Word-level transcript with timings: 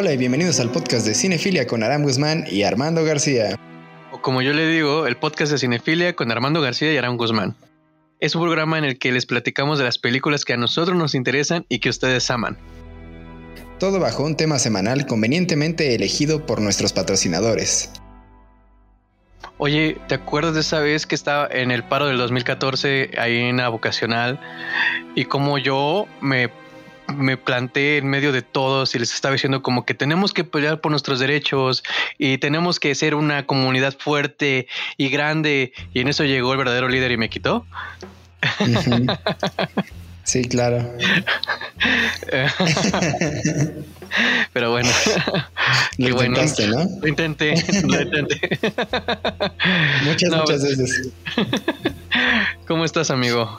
Hola 0.00 0.12
y 0.12 0.16
bienvenidos 0.16 0.60
al 0.60 0.70
podcast 0.70 1.04
de 1.04 1.12
Cinefilia 1.12 1.66
con 1.66 1.82
Aram 1.82 2.04
Guzmán 2.04 2.44
y 2.48 2.62
Armando 2.62 3.04
García. 3.04 3.58
O 4.12 4.22
como 4.22 4.42
yo 4.42 4.52
le 4.52 4.68
digo, 4.68 5.08
el 5.08 5.16
podcast 5.16 5.50
de 5.50 5.58
Cinefilia 5.58 6.14
con 6.14 6.30
Armando 6.30 6.60
García 6.60 6.92
y 6.92 6.96
Aram 6.96 7.16
Guzmán. 7.16 7.56
Es 8.20 8.36
un 8.36 8.42
programa 8.42 8.78
en 8.78 8.84
el 8.84 9.00
que 9.00 9.10
les 9.10 9.26
platicamos 9.26 9.76
de 9.76 9.84
las 9.84 9.98
películas 9.98 10.44
que 10.44 10.52
a 10.52 10.56
nosotros 10.56 10.96
nos 10.96 11.16
interesan 11.16 11.66
y 11.68 11.80
que 11.80 11.88
ustedes 11.88 12.30
aman. 12.30 12.56
Todo 13.80 13.98
bajo 13.98 14.22
un 14.22 14.36
tema 14.36 14.60
semanal 14.60 15.04
convenientemente 15.04 15.92
elegido 15.96 16.46
por 16.46 16.60
nuestros 16.60 16.92
patrocinadores. 16.92 17.90
Oye, 19.56 19.96
¿te 20.06 20.14
acuerdas 20.14 20.54
de 20.54 20.60
esa 20.60 20.78
vez 20.78 21.08
que 21.08 21.16
estaba 21.16 21.48
en 21.50 21.72
el 21.72 21.82
paro 21.82 22.06
del 22.06 22.18
2014 22.18 23.10
ahí 23.18 23.38
en 23.38 23.56
la 23.56 23.68
vocacional 23.68 24.38
y 25.16 25.24
como 25.24 25.58
yo 25.58 26.06
me 26.20 26.50
me 27.14 27.36
planté 27.36 27.98
en 27.98 28.08
medio 28.08 28.32
de 28.32 28.42
todos 28.42 28.94
y 28.94 28.98
les 28.98 29.12
estaba 29.12 29.32
diciendo 29.32 29.62
como 29.62 29.84
que 29.84 29.94
tenemos 29.94 30.32
que 30.32 30.44
pelear 30.44 30.80
por 30.80 30.90
nuestros 30.90 31.18
derechos 31.18 31.82
y 32.18 32.38
tenemos 32.38 32.78
que 32.80 32.94
ser 32.94 33.14
una 33.14 33.46
comunidad 33.46 33.96
fuerte 33.98 34.66
y 34.96 35.08
grande. 35.08 35.72
Y 35.94 36.00
en 36.00 36.08
eso 36.08 36.24
llegó 36.24 36.52
el 36.52 36.58
verdadero 36.58 36.88
líder 36.88 37.12
y 37.12 37.16
me 37.16 37.28
quitó. 37.28 37.66
Sí, 40.24 40.44
claro. 40.44 40.78
Pero 44.52 44.70
bueno, 44.70 44.90
lo 45.96 46.14
bueno. 46.14 46.38
¿no? 46.68 46.86
Lo 47.00 47.08
intenté, 47.08 47.54
lo 47.82 48.02
intenté. 48.02 48.38
Muchas, 50.04 50.30
muchas 50.30 50.62
veces. 50.62 51.08
¿Cómo 52.66 52.84
estás, 52.84 53.10
amigo? 53.10 53.58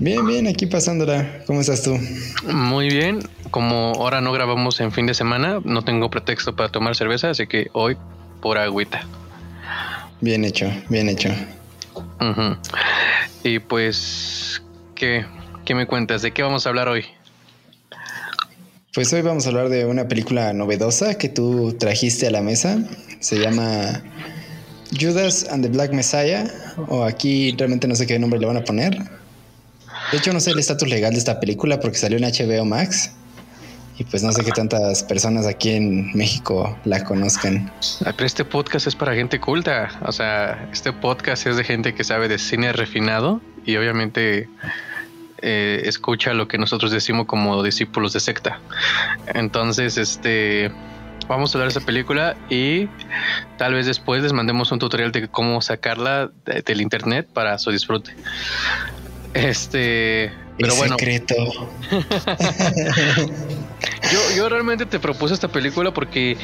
Bien, 0.00 0.24
bien, 0.24 0.46
aquí 0.46 0.66
pasándola. 0.66 1.42
¿Cómo 1.46 1.60
estás 1.60 1.82
tú? 1.82 1.98
Muy 2.46 2.88
bien. 2.88 3.18
Como 3.50 3.94
ahora 3.96 4.20
no 4.20 4.30
grabamos 4.32 4.80
en 4.80 4.92
fin 4.92 5.06
de 5.06 5.14
semana, 5.14 5.60
no 5.64 5.82
tengo 5.82 6.08
pretexto 6.08 6.54
para 6.54 6.68
tomar 6.68 6.94
cerveza, 6.94 7.30
así 7.30 7.48
que 7.48 7.68
hoy 7.72 7.96
por 8.40 8.58
agüita. 8.58 9.02
Bien 10.20 10.44
hecho, 10.44 10.70
bien 10.88 11.08
hecho. 11.08 11.30
Y 13.42 13.58
pues, 13.58 14.62
¿qué, 14.94 15.24
¿qué 15.64 15.74
me 15.74 15.86
cuentas? 15.86 16.22
¿De 16.22 16.30
qué 16.30 16.42
vamos 16.42 16.66
a 16.66 16.68
hablar 16.68 16.88
hoy? 16.88 17.04
Pues 18.94 19.12
hoy 19.12 19.22
vamos 19.22 19.46
a 19.46 19.48
hablar 19.48 19.68
de 19.68 19.84
una 19.84 20.06
película 20.06 20.52
novedosa 20.52 21.18
que 21.18 21.28
tú 21.28 21.76
trajiste 21.78 22.28
a 22.28 22.30
la 22.30 22.40
mesa. 22.40 22.78
Se 23.18 23.38
llama 23.38 24.02
Judas 24.98 25.46
and 25.50 25.64
the 25.64 25.68
Black 25.68 25.92
Messiah, 25.92 26.44
o 26.88 27.02
aquí 27.02 27.52
realmente 27.58 27.88
no 27.88 27.96
sé 27.96 28.06
qué 28.06 28.16
nombre 28.18 28.38
le 28.38 28.46
van 28.46 28.56
a 28.58 28.64
poner. 28.64 28.96
De 30.10 30.18
hecho, 30.18 30.32
no 30.32 30.40
sé 30.40 30.52
el 30.52 30.58
estatus 30.58 30.88
legal 30.88 31.12
de 31.12 31.18
esta 31.18 31.38
película 31.38 31.80
porque 31.80 31.98
salió 31.98 32.18
en 32.18 32.24
HBO 32.24 32.64
Max. 32.64 33.12
Y 33.98 34.04
pues 34.04 34.22
no 34.22 34.30
sé 34.32 34.44
qué 34.44 34.52
tantas 34.52 35.02
personas 35.02 35.44
aquí 35.44 35.70
en 35.70 36.16
México 36.16 36.78
la 36.84 37.02
conozcan. 37.02 37.70
Pero 38.04 38.26
este 38.26 38.44
podcast 38.44 38.86
es 38.86 38.94
para 38.94 39.14
gente 39.14 39.40
culta. 39.40 39.90
O 40.06 40.12
sea, 40.12 40.68
este 40.72 40.92
podcast 40.92 41.46
es 41.46 41.56
de 41.56 41.64
gente 41.64 41.94
que 41.94 42.04
sabe 42.04 42.28
de 42.28 42.38
cine 42.38 42.72
refinado 42.72 43.40
y 43.66 43.76
obviamente 43.76 44.48
eh, 45.42 45.82
escucha 45.84 46.32
lo 46.32 46.46
que 46.46 46.58
nosotros 46.58 46.92
decimos 46.92 47.26
como 47.26 47.60
discípulos 47.62 48.12
de 48.12 48.20
secta. 48.20 48.60
Entonces, 49.34 49.98
este 49.98 50.70
vamos 51.28 51.54
a 51.54 51.58
hablar 51.58 51.72
de 51.72 51.78
esa 51.78 51.86
película 51.86 52.36
y 52.48 52.88
tal 53.58 53.74
vez 53.74 53.86
después 53.86 54.22
les 54.22 54.32
mandemos 54.32 54.72
un 54.72 54.78
tutorial 54.78 55.12
de 55.12 55.28
cómo 55.28 55.60
sacarla 55.60 56.30
del 56.44 56.80
internet 56.80 57.28
para 57.32 57.58
su 57.58 57.70
disfrute. 57.70 58.14
Este, 59.38 60.32
pero 60.58 60.74
bueno. 60.74 60.96
Secreto. 60.98 61.36
yo, 64.12 64.36
yo 64.36 64.48
realmente 64.48 64.84
te 64.86 64.98
propuse 64.98 65.34
esta 65.34 65.48
película 65.48 65.92
porque 65.92 66.36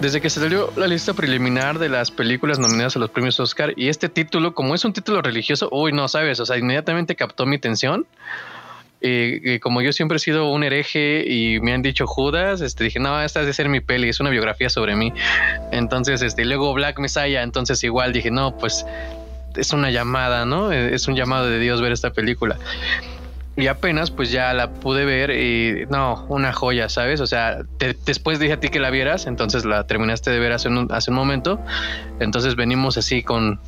desde 0.00 0.20
que 0.20 0.30
se 0.30 0.40
salió 0.40 0.72
la 0.76 0.86
lista 0.86 1.14
preliminar 1.14 1.78
de 1.78 1.88
las 1.88 2.10
películas 2.10 2.58
nominadas 2.58 2.96
a 2.96 2.98
los 2.98 3.10
premios 3.10 3.40
Oscar 3.40 3.72
y 3.76 3.88
este 3.88 4.08
título, 4.08 4.54
como 4.54 4.74
es 4.74 4.84
un 4.84 4.92
título 4.92 5.22
religioso, 5.22 5.68
uy, 5.72 5.92
no 5.92 6.06
sabes, 6.08 6.38
o 6.38 6.46
sea, 6.46 6.56
inmediatamente 6.58 7.16
captó 7.16 7.46
mi 7.46 7.56
atención. 7.56 8.06
Y, 9.00 9.60
como 9.60 9.82
yo 9.82 9.92
siempre 9.92 10.16
he 10.16 10.18
sido 10.18 10.50
un 10.50 10.64
hereje 10.64 11.24
y 11.28 11.60
me 11.60 11.72
han 11.72 11.82
dicho 11.82 12.06
Judas, 12.06 12.60
este, 12.60 12.84
dije, 12.84 12.98
no, 12.98 13.22
esta 13.22 13.40
es 13.40 13.46
de 13.46 13.52
ser 13.52 13.68
mi 13.68 13.80
peli, 13.80 14.08
es 14.08 14.20
una 14.20 14.30
biografía 14.30 14.68
sobre 14.68 14.96
mí. 14.96 15.12
Entonces, 15.70 16.22
este, 16.22 16.44
luego 16.44 16.72
Black 16.74 16.98
Messiah, 16.98 17.42
entonces 17.42 17.84
igual 17.84 18.12
dije, 18.12 18.30
no, 18.30 18.56
pues 18.56 18.84
es 19.56 19.72
una 19.72 19.90
llamada, 19.90 20.44
¿no? 20.44 20.72
Eh, 20.72 20.94
es 20.94 21.08
un 21.08 21.16
llamado 21.16 21.48
de 21.48 21.58
Dios 21.58 21.80
ver 21.80 21.92
esta 21.92 22.10
película. 22.10 22.56
Y 23.56 23.68
apenas 23.68 24.10
pues 24.10 24.30
ya 24.30 24.52
la 24.52 24.70
pude 24.70 25.06
ver 25.06 25.30
y 25.30 25.86
no, 25.88 26.26
una 26.28 26.52
joya, 26.52 26.90
¿sabes? 26.90 27.20
O 27.22 27.26
sea, 27.26 27.62
después 28.04 28.38
dije 28.38 28.52
a 28.52 28.60
ti 28.60 28.68
que 28.68 28.80
la 28.80 28.90
vieras, 28.90 29.26
entonces 29.26 29.64
la 29.64 29.86
terminaste 29.86 30.30
de 30.30 30.38
ver 30.38 30.52
hace 30.52 30.68
un, 30.68 30.92
hace 30.92 31.10
un 31.10 31.16
momento. 31.16 31.58
Entonces 32.20 32.54
venimos 32.54 32.98
así 32.98 33.22
con 33.22 33.58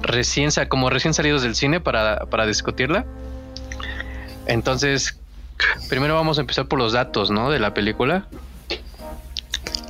recién, 0.00 0.50
como 0.68 0.88
recién 0.88 1.12
salidos 1.12 1.42
del 1.42 1.54
cine 1.54 1.78
para, 1.78 2.24
para 2.26 2.46
discutirla. 2.46 3.04
Entonces, 4.46 5.18
primero 5.90 6.14
vamos 6.14 6.38
a 6.38 6.40
empezar 6.40 6.66
por 6.66 6.78
los 6.78 6.94
datos, 6.94 7.30
¿no? 7.30 7.50
De 7.50 7.58
la 7.58 7.74
película. 7.74 8.26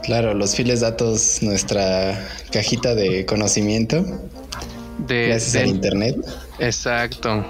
Claro, 0.02 0.34
los 0.34 0.56
files 0.56 0.80
datos, 0.80 1.38
nuestra 1.42 2.28
cajita 2.50 2.96
de 2.96 3.24
conocimiento 3.24 4.04
de, 4.98 5.28
Gracias 5.28 5.66
internet. 5.66 6.16
Exacto. 6.58 7.44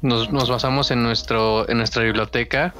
Nos, 0.00 0.48
basamos 0.48 0.90
en 0.90 1.02
nuestro 1.02 1.68
en 1.68 1.78
nuestra 1.78 2.02
biblioteca 2.02 2.74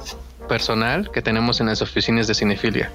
personal 0.49 1.09
que 1.11 1.21
tenemos 1.21 1.61
en 1.61 1.67
las 1.67 1.81
oficinas 1.81 2.27
de 2.27 2.33
cinefilia. 2.33 2.91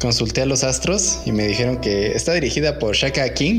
Consulté 0.00 0.42
a 0.42 0.46
los 0.46 0.64
astros 0.64 1.20
y 1.24 1.32
me 1.32 1.46
dijeron 1.46 1.80
que 1.80 2.12
está 2.12 2.32
dirigida 2.34 2.78
por 2.78 2.94
Shaka 2.96 3.28
King. 3.30 3.58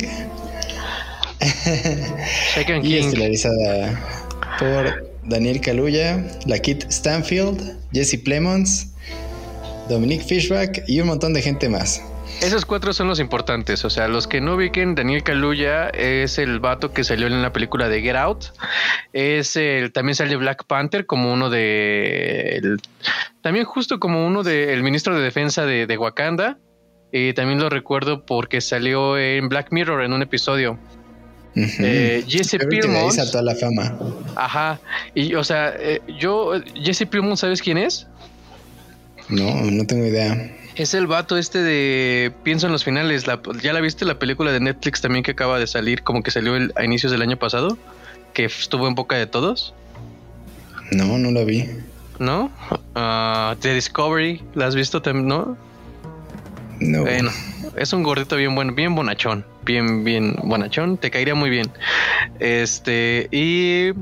Shaka 2.55 2.77
y 2.83 2.97
estelarizada 2.97 3.97
por 4.59 5.07
Daniel 5.23 5.61
Kaluuya, 5.61 6.23
Lakit 6.45 6.91
Stanfield, 6.91 7.77
Jesse 7.93 8.17
Plemons, 8.23 8.87
Dominic 9.89 10.25
Fishback 10.25 10.83
y 10.87 10.99
un 10.99 11.07
montón 11.07 11.33
de 11.33 11.41
gente 11.41 11.69
más. 11.69 12.01
Esos 12.41 12.65
cuatro 12.65 12.93
son 12.93 13.07
los 13.07 13.19
importantes. 13.19 13.83
O 13.83 13.89
sea, 13.89 14.07
los 14.07 14.27
que 14.27 14.41
no 14.41 14.55
ubiquen, 14.55 14.93
Daniel 14.93 15.23
Kaluuya 15.23 15.89
es 15.89 16.37
el 16.37 16.59
vato 16.59 16.93
que 16.93 17.03
salió 17.03 17.27
en 17.27 17.41
la 17.41 17.51
película 17.51 17.89
de 17.89 18.01
Get 18.01 18.15
Out. 18.15 18.45
Es 19.11 19.55
el, 19.55 19.91
también 19.91 20.15
sale 20.15 20.35
Black 20.35 20.65
Panther 20.65 21.05
como 21.05 21.33
uno 21.33 21.49
de. 21.49 22.77
también 23.41 23.65
justo 23.65 23.99
como 23.99 24.25
uno 24.25 24.43
del 24.43 24.83
ministro 24.83 25.15
de 25.15 25.23
defensa 25.23 25.65
de, 25.65 25.97
Wakanda. 25.97 26.59
Y 27.11 27.33
también 27.33 27.59
lo 27.59 27.69
recuerdo 27.69 28.25
porque 28.25 28.61
salió 28.61 29.17
en 29.17 29.49
Black 29.49 29.71
Mirror 29.71 30.03
en 30.03 30.13
un 30.13 30.21
episodio. 30.21 30.77
Eh, 31.55 32.23
Jesse 32.27 32.57
toda 33.31 33.41
la 33.41 33.55
fama. 33.55 33.97
Ajá. 34.35 34.79
Y 35.15 35.33
o 35.33 35.43
sea, 35.43 35.73
eh, 35.79 36.01
yo, 36.19 36.51
Jesse 36.75 37.07
Plemons, 37.09 37.39
¿sabes 37.39 37.61
quién 37.63 37.79
es? 37.79 38.05
No, 39.29 39.71
no 39.71 39.87
tengo 39.87 40.05
idea. 40.05 40.51
Es 40.77 40.93
el 40.93 41.07
vato 41.07 41.37
este 41.37 41.63
de 41.63 42.31
Pienso 42.43 42.67
en 42.67 42.71
los 42.71 42.83
finales. 42.83 43.25
¿Ya 43.63 43.73
la 43.73 43.81
viste 43.81 44.05
la 44.05 44.19
película 44.19 44.51
de 44.51 44.59
Netflix 44.59 45.01
también 45.01 45.23
que 45.23 45.31
acaba 45.31 45.57
de 45.57 45.65
salir, 45.65 46.03
como 46.03 46.21
que 46.21 46.29
salió 46.29 46.53
a 46.75 46.85
inicios 46.85 47.11
del 47.11 47.23
año 47.23 47.35
pasado? 47.35 47.79
Que 48.33 48.45
estuvo 48.45 48.87
en 48.87 48.93
boca 48.93 49.15
de 49.15 49.25
todos. 49.25 49.73
No, 50.91 51.17
no 51.17 51.31
la 51.31 51.43
vi. 51.43 51.65
¿No? 52.19 52.51
Uh, 52.95 53.55
The 53.59 53.73
Discovery, 53.73 54.43
¿la 54.53 54.67
has 54.67 54.75
visto 54.75 55.01
también? 55.01 55.27
¿No? 55.27 55.57
No. 56.79 57.01
Bueno, 57.01 57.31
es 57.75 57.91
un 57.91 58.03
gordito 58.03 58.35
bien 58.35 58.53
bueno, 58.53 58.73
bien 58.73 58.93
bonachón. 58.93 59.43
Bien, 59.65 60.03
bien 60.03 60.35
bonachón. 60.43 60.99
Te 60.99 61.09
caería 61.09 61.33
muy 61.33 61.49
bien. 61.49 61.71
Este, 62.39 63.27
y. 63.31 63.93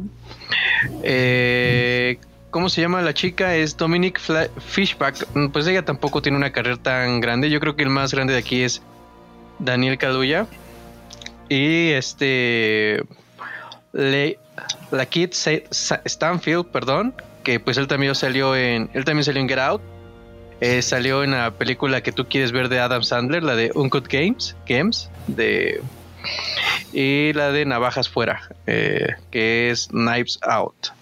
Eh, 1.04 2.18
¿Cómo 2.56 2.70
se 2.70 2.80
llama 2.80 3.02
la 3.02 3.14
chica? 3.14 3.54
Es 3.54 3.76
Dominic 3.76 4.18
Fishback. 4.66 5.28
Mm, 5.34 5.50
pues 5.50 5.68
ella 5.68 5.84
tampoco 5.84 6.22
tiene 6.22 6.38
una 6.38 6.54
carrera 6.54 6.78
tan 6.78 7.20
grande. 7.20 7.50
Yo 7.50 7.60
creo 7.60 7.76
que 7.76 7.84
el 7.84 7.90
más 7.90 8.14
grande 8.14 8.32
de 8.32 8.40
aquí 8.40 8.62
es 8.62 8.82
Daniel 9.60 9.98
Kaluuya. 9.98 10.48
Y 11.50 11.90
este. 11.90 13.04
la 13.92 15.06
Kid 15.06 15.32
Stanfield, 15.34 16.68
perdón. 16.68 17.14
Que 17.44 17.60
pues 17.60 17.76
él 17.76 17.88
también 17.88 18.16
salió 18.16 18.56
en. 18.56 18.90
Él 18.94 19.04
también 19.04 19.26
salió 19.26 19.42
en 19.42 19.50
Get 19.50 19.60
Out. 19.60 19.82
Eh, 20.62 20.82
salió 20.82 21.26
en 21.26 21.32
la 21.32 21.52
película 21.52 22.00
que 22.00 22.14
tú 22.14 22.30
quieres 22.30 22.54
ver 22.54 22.70
de 22.70 22.80
Adam 22.80 23.04
Sandler, 23.04 23.44
la 23.44 23.58
de 23.58 23.72
Uncut 23.76 24.08
Games. 24.08 24.56
Games. 24.66 25.10
De. 25.28 25.82
Y 26.94 27.34
la 27.34 27.52
de 27.52 27.66
Navajas 27.66 28.08
Fuera. 28.08 28.44
Eh, 28.66 29.10
que 29.30 29.72
es 29.72 29.90
Knives 29.90 30.40
Out. 30.44 30.94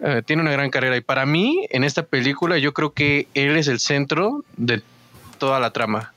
Eh, 0.00 0.22
tiene 0.24 0.42
una 0.42 0.52
gran 0.52 0.70
carrera 0.70 0.96
y 0.96 1.00
para 1.00 1.24
mí 1.24 1.66
en 1.70 1.82
esta 1.84 2.02
película 2.02 2.58
yo 2.58 2.74
creo 2.74 2.92
que 2.92 3.28
él 3.34 3.56
es 3.56 3.66
el 3.68 3.80
centro 3.80 4.44
de 4.56 4.82
toda 5.38 5.58
la 5.60 5.72
trama. 5.72 6.12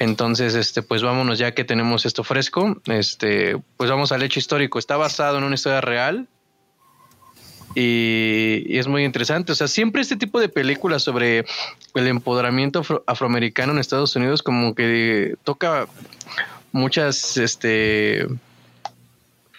Entonces, 0.00 0.54
este, 0.54 0.82
pues 0.82 1.02
vámonos 1.02 1.38
ya 1.38 1.52
que 1.52 1.64
tenemos 1.64 2.06
esto 2.06 2.24
fresco. 2.24 2.80
Este, 2.86 3.56
pues 3.76 3.90
vamos 3.90 4.12
al 4.12 4.22
hecho 4.22 4.38
histórico. 4.38 4.78
Está 4.78 4.96
basado 4.96 5.38
en 5.38 5.44
una 5.44 5.54
historia 5.54 5.80
real. 5.80 6.26
y, 7.74 8.78
es 8.78 8.86
muy 8.86 9.04
interesante. 9.04 9.52
O 9.52 9.54
sea, 9.54 9.68
siempre 9.68 10.02
este 10.02 10.16
tipo 10.16 10.40
de 10.40 10.48
películas 10.48 11.02
sobre 11.02 11.44
el 11.94 12.06
empoderamiento 12.06 12.82
afroamericano 13.06 13.72
en 13.72 13.78
Estados 13.78 14.16
Unidos 14.16 14.42
como 14.42 14.74
que 14.74 15.36
toca 15.44 15.86
muchas 16.72 17.36
este, 17.36 18.26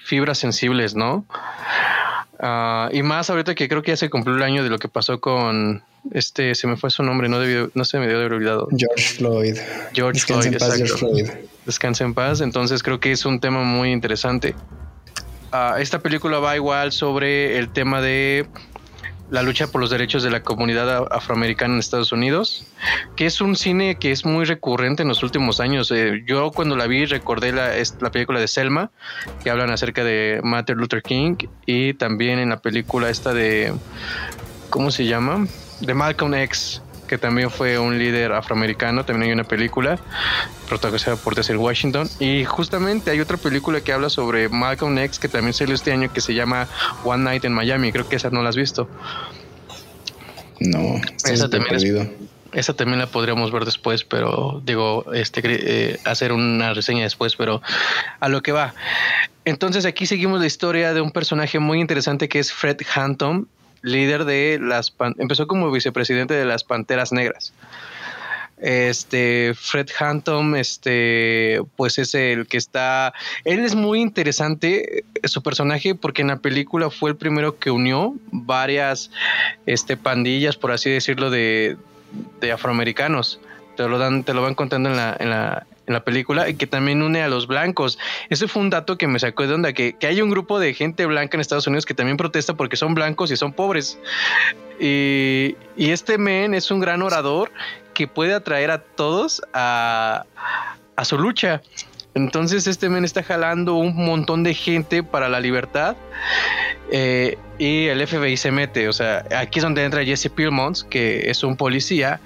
fibras 0.04 0.38
sensibles, 0.38 0.96
¿no? 0.96 1.26
Ah, 2.48 2.90
y 2.94 3.02
más 3.02 3.28
ahorita 3.32 3.56
que 3.56 3.68
creo 3.68 3.82
que 3.82 3.90
ya 3.90 3.98
se 3.98 4.08
cumplió 4.08 4.36
el 4.36 4.44
año 4.44 4.64
de 4.64 4.70
lo 4.70 4.78
que 4.78 4.88
pasó 4.88 5.20
con 5.20 5.82
este, 6.12 6.54
se 6.54 6.68
me 6.68 6.78
fue 6.78 6.92
su 6.92 7.02
nombre, 7.02 7.28
no 7.28 7.40
debió, 7.40 7.72
no 7.74 7.86
se 7.86 7.98
me 7.98 8.06
dio 8.06 8.20
de 8.20 8.26
haber 8.26 8.34
olvidado. 8.34 8.68
George 8.78 9.16
Floyd. 9.16 9.58
George 9.94 10.20
Floyd, 10.20 10.46
en 10.46 10.54
paz, 10.60 10.78
George 10.78 10.94
Floyd. 10.96 11.28
Descansa 11.66 12.04
en 12.04 12.14
paz. 12.14 12.42
Entonces 12.42 12.84
creo 12.84 13.00
que 13.00 13.12
es 13.12 13.26
un 13.26 13.40
tema 13.40 13.64
muy 13.64 13.92
interesante. 13.92 14.54
Ah, 15.52 15.78
esta 15.80 15.98
película 15.98 16.38
va 16.38 16.56
igual 16.56 16.92
sobre 16.92 17.58
el 17.58 17.74
tema 17.74 18.00
de 18.00 18.46
la 19.30 19.42
lucha 19.42 19.68
por 19.68 19.82
los 19.82 19.90
derechos 19.90 20.24
de 20.24 20.30
la 20.30 20.44
comunidad 20.44 21.08
afroamericana 21.12 21.74
en 21.74 21.80
Estados 21.80 22.12
Unidos, 22.12 22.68
que 23.16 23.26
es 23.26 23.42
un 23.42 23.56
cine 23.56 23.96
que 23.96 24.12
es 24.12 24.26
muy 24.26 24.46
recurrente 24.46 25.02
en 25.02 25.10
los 25.10 25.24
últimos 25.24 25.60
años. 25.60 25.92
Eh, 25.92 26.24
yo 26.26 26.52
cuando 26.52 26.76
la 26.76 26.88
vi 26.88 27.06
recordé 27.06 27.52
la, 27.52 27.72
la, 28.00 28.12
película 28.12 28.40
de 28.40 28.48
Selma, 28.48 28.92
que 29.44 29.50
hablan 29.50 29.72
acerca 29.72 30.04
de 30.04 30.42
Martin 30.44 30.78
Luther 30.78 31.02
King, 31.02 31.36
y 31.66 31.94
también 31.96 32.40
en 32.40 32.50
la 32.50 32.62
película 32.62 33.10
esta 33.10 33.34
de, 33.34 33.74
¿cómo 34.70 34.92
se 34.92 35.06
llama? 35.06 35.48
De 35.82 35.94
Malcolm 35.94 36.34
X, 36.36 36.82
que 37.06 37.18
también 37.18 37.50
fue 37.50 37.80
un 37.80 37.98
líder 37.98 38.32
afroamericano, 38.34 39.06
también 39.06 39.30
hay 39.30 39.34
una 39.34 39.44
película 39.44 40.00
protagonizada 40.68 41.18
por 41.18 41.36
Denzel 41.36 41.58
Washington 41.58 42.10
y 42.20 42.46
justamente 42.46 43.12
hay 43.12 43.20
otra 43.20 43.38
película 43.38 43.82
que 43.82 43.94
habla 43.94 44.10
sobre 44.10 44.50
Malcolm 44.50 44.98
X 44.98 45.20
que 45.20 45.30
también 45.30 45.54
salió 45.54 45.76
este 45.76 45.92
año 45.92 46.12
que 46.12 46.22
se 46.22 46.34
llama 46.34 46.68
One 47.04 47.24
Night 47.24 47.46
in 47.46 47.54
Miami, 47.54 47.92
creo 47.92 48.08
que 48.08 48.16
esa 48.16 48.30
no 48.30 48.42
la 48.44 48.50
has 48.50 48.56
visto. 48.56 48.90
No, 50.60 51.02
esa 51.26 51.50
también 51.50 52.16
esa 52.56 52.74
también 52.74 53.00
la 53.00 53.08
podríamos 53.08 53.52
ver 53.52 53.66
después, 53.66 54.06
pero 54.06 54.62
digo, 54.64 55.06
este 55.14 55.42
eh, 55.44 56.00
hacer 56.06 56.32
una 56.32 56.74
reseña 56.74 57.04
después, 57.04 57.36
pero 57.36 57.62
a 58.20 58.30
lo 58.30 58.42
que 58.42 58.54
va. 58.54 58.74
Entonces 59.44 59.86
aquí 59.86 60.06
seguimos 60.06 60.40
la 60.40 60.48
historia 60.48 60.94
de 60.94 61.02
un 61.02 61.12
personaje 61.12 61.60
muy 61.60 61.82
interesante 61.82 62.30
que 62.30 62.40
es 62.40 62.54
Fred 62.54 62.78
Hampton, 62.96 63.50
líder 63.86 64.26
de 64.26 64.60
las... 64.62 64.94
Empezó 65.18 65.48
como 65.48 65.72
vicepresidente 65.72 66.34
de 66.34 66.46
las 66.46 66.64
Panteras 66.64 67.12
Negras. 67.12 67.54
Este 68.58 69.54
Fred 69.54 69.90
Hampton, 70.00 70.56
este, 70.56 71.62
pues 71.76 72.00
es 72.00 72.16
el 72.16 72.48
que 72.48 72.58
está. 72.58 73.14
Él 73.44 73.60
es 73.60 73.76
muy 73.76 74.00
interesante 74.00 75.00
eh, 75.00 75.04
su 75.26 75.44
personaje 75.44 75.94
porque 75.94 76.22
en 76.22 76.30
la 76.30 76.38
película 76.38 76.90
fue 76.90 77.10
el 77.10 77.18
primero 77.18 77.60
que 77.60 77.70
unió 77.70 78.16
varias, 78.32 79.12
este, 79.66 79.98
pandillas, 79.98 80.56
por 80.56 80.72
así 80.72 80.90
decirlo, 80.90 81.30
de, 81.30 81.76
de 82.40 82.52
afroamericanos. 82.54 83.42
Te 83.76 83.90
lo 83.90 83.98
dan, 83.98 84.24
te 84.24 84.34
lo 84.34 84.42
van 84.42 84.56
contando 84.56 84.90
en 84.90 84.96
la, 84.96 85.68
en 85.88 85.94
la 85.94 86.04
película 86.04 86.50
y 86.50 86.56
que 86.56 86.68
también 86.68 87.02
une 87.02 87.22
a 87.22 87.28
los 87.28 87.48
blancos. 87.48 87.98
Ese 88.30 88.48
fue 88.48 88.62
un 88.62 88.70
dato 88.70 88.98
que 88.98 89.08
me 89.08 89.20
sacó 89.20 89.48
de 89.48 89.54
onda, 89.54 89.74
que, 89.74 89.96
hay 90.02 90.22
un 90.22 90.30
grupo 90.30 90.60
de 90.60 90.74
gente 90.74 91.06
blanca 91.06 91.38
en 91.38 91.42
Estados 91.42 91.68
Unidos 91.68 91.86
que 91.86 91.94
también 91.94 92.18
protesta 92.18 92.54
porque 92.54 92.78
son 92.78 92.94
blancos 92.94 93.32
y 93.32 93.38
son 93.38 93.54
pobres. 93.54 94.00
Y, 94.80 95.56
este 95.78 96.18
men 96.18 96.54
es 96.54 96.72
un 96.72 96.80
gran 96.80 97.02
orador 97.02 97.52
que 97.94 98.08
puede 98.08 98.34
atraer 98.34 98.72
a 98.72 98.80
todos 98.80 99.42
a, 99.54 100.26
su 101.04 101.18
lucha. 101.18 101.62
Entonces 102.14 102.66
este 102.66 102.88
men 102.88 103.04
está 103.04 103.24
jalando 103.24 103.76
un 103.76 103.94
montón 104.06 104.44
de 104.44 104.54
gente 104.54 105.04
para 105.04 105.28
la 105.28 105.42
libertad 105.42 105.98
eh, 106.90 107.38
y 107.58 107.88
el 107.88 108.06
FBI 108.08 108.38
se 108.38 108.52
mete. 108.52 108.88
O 108.88 108.94
sea, 108.94 109.26
aquí 109.38 109.60
es 109.60 109.64
donde 109.64 109.84
entra 109.84 110.04
Jesse 110.04 110.30
Pillmons, 110.30 110.86
que 110.86 111.30
es 111.30 111.44
un 111.44 111.58
policía 111.58 112.22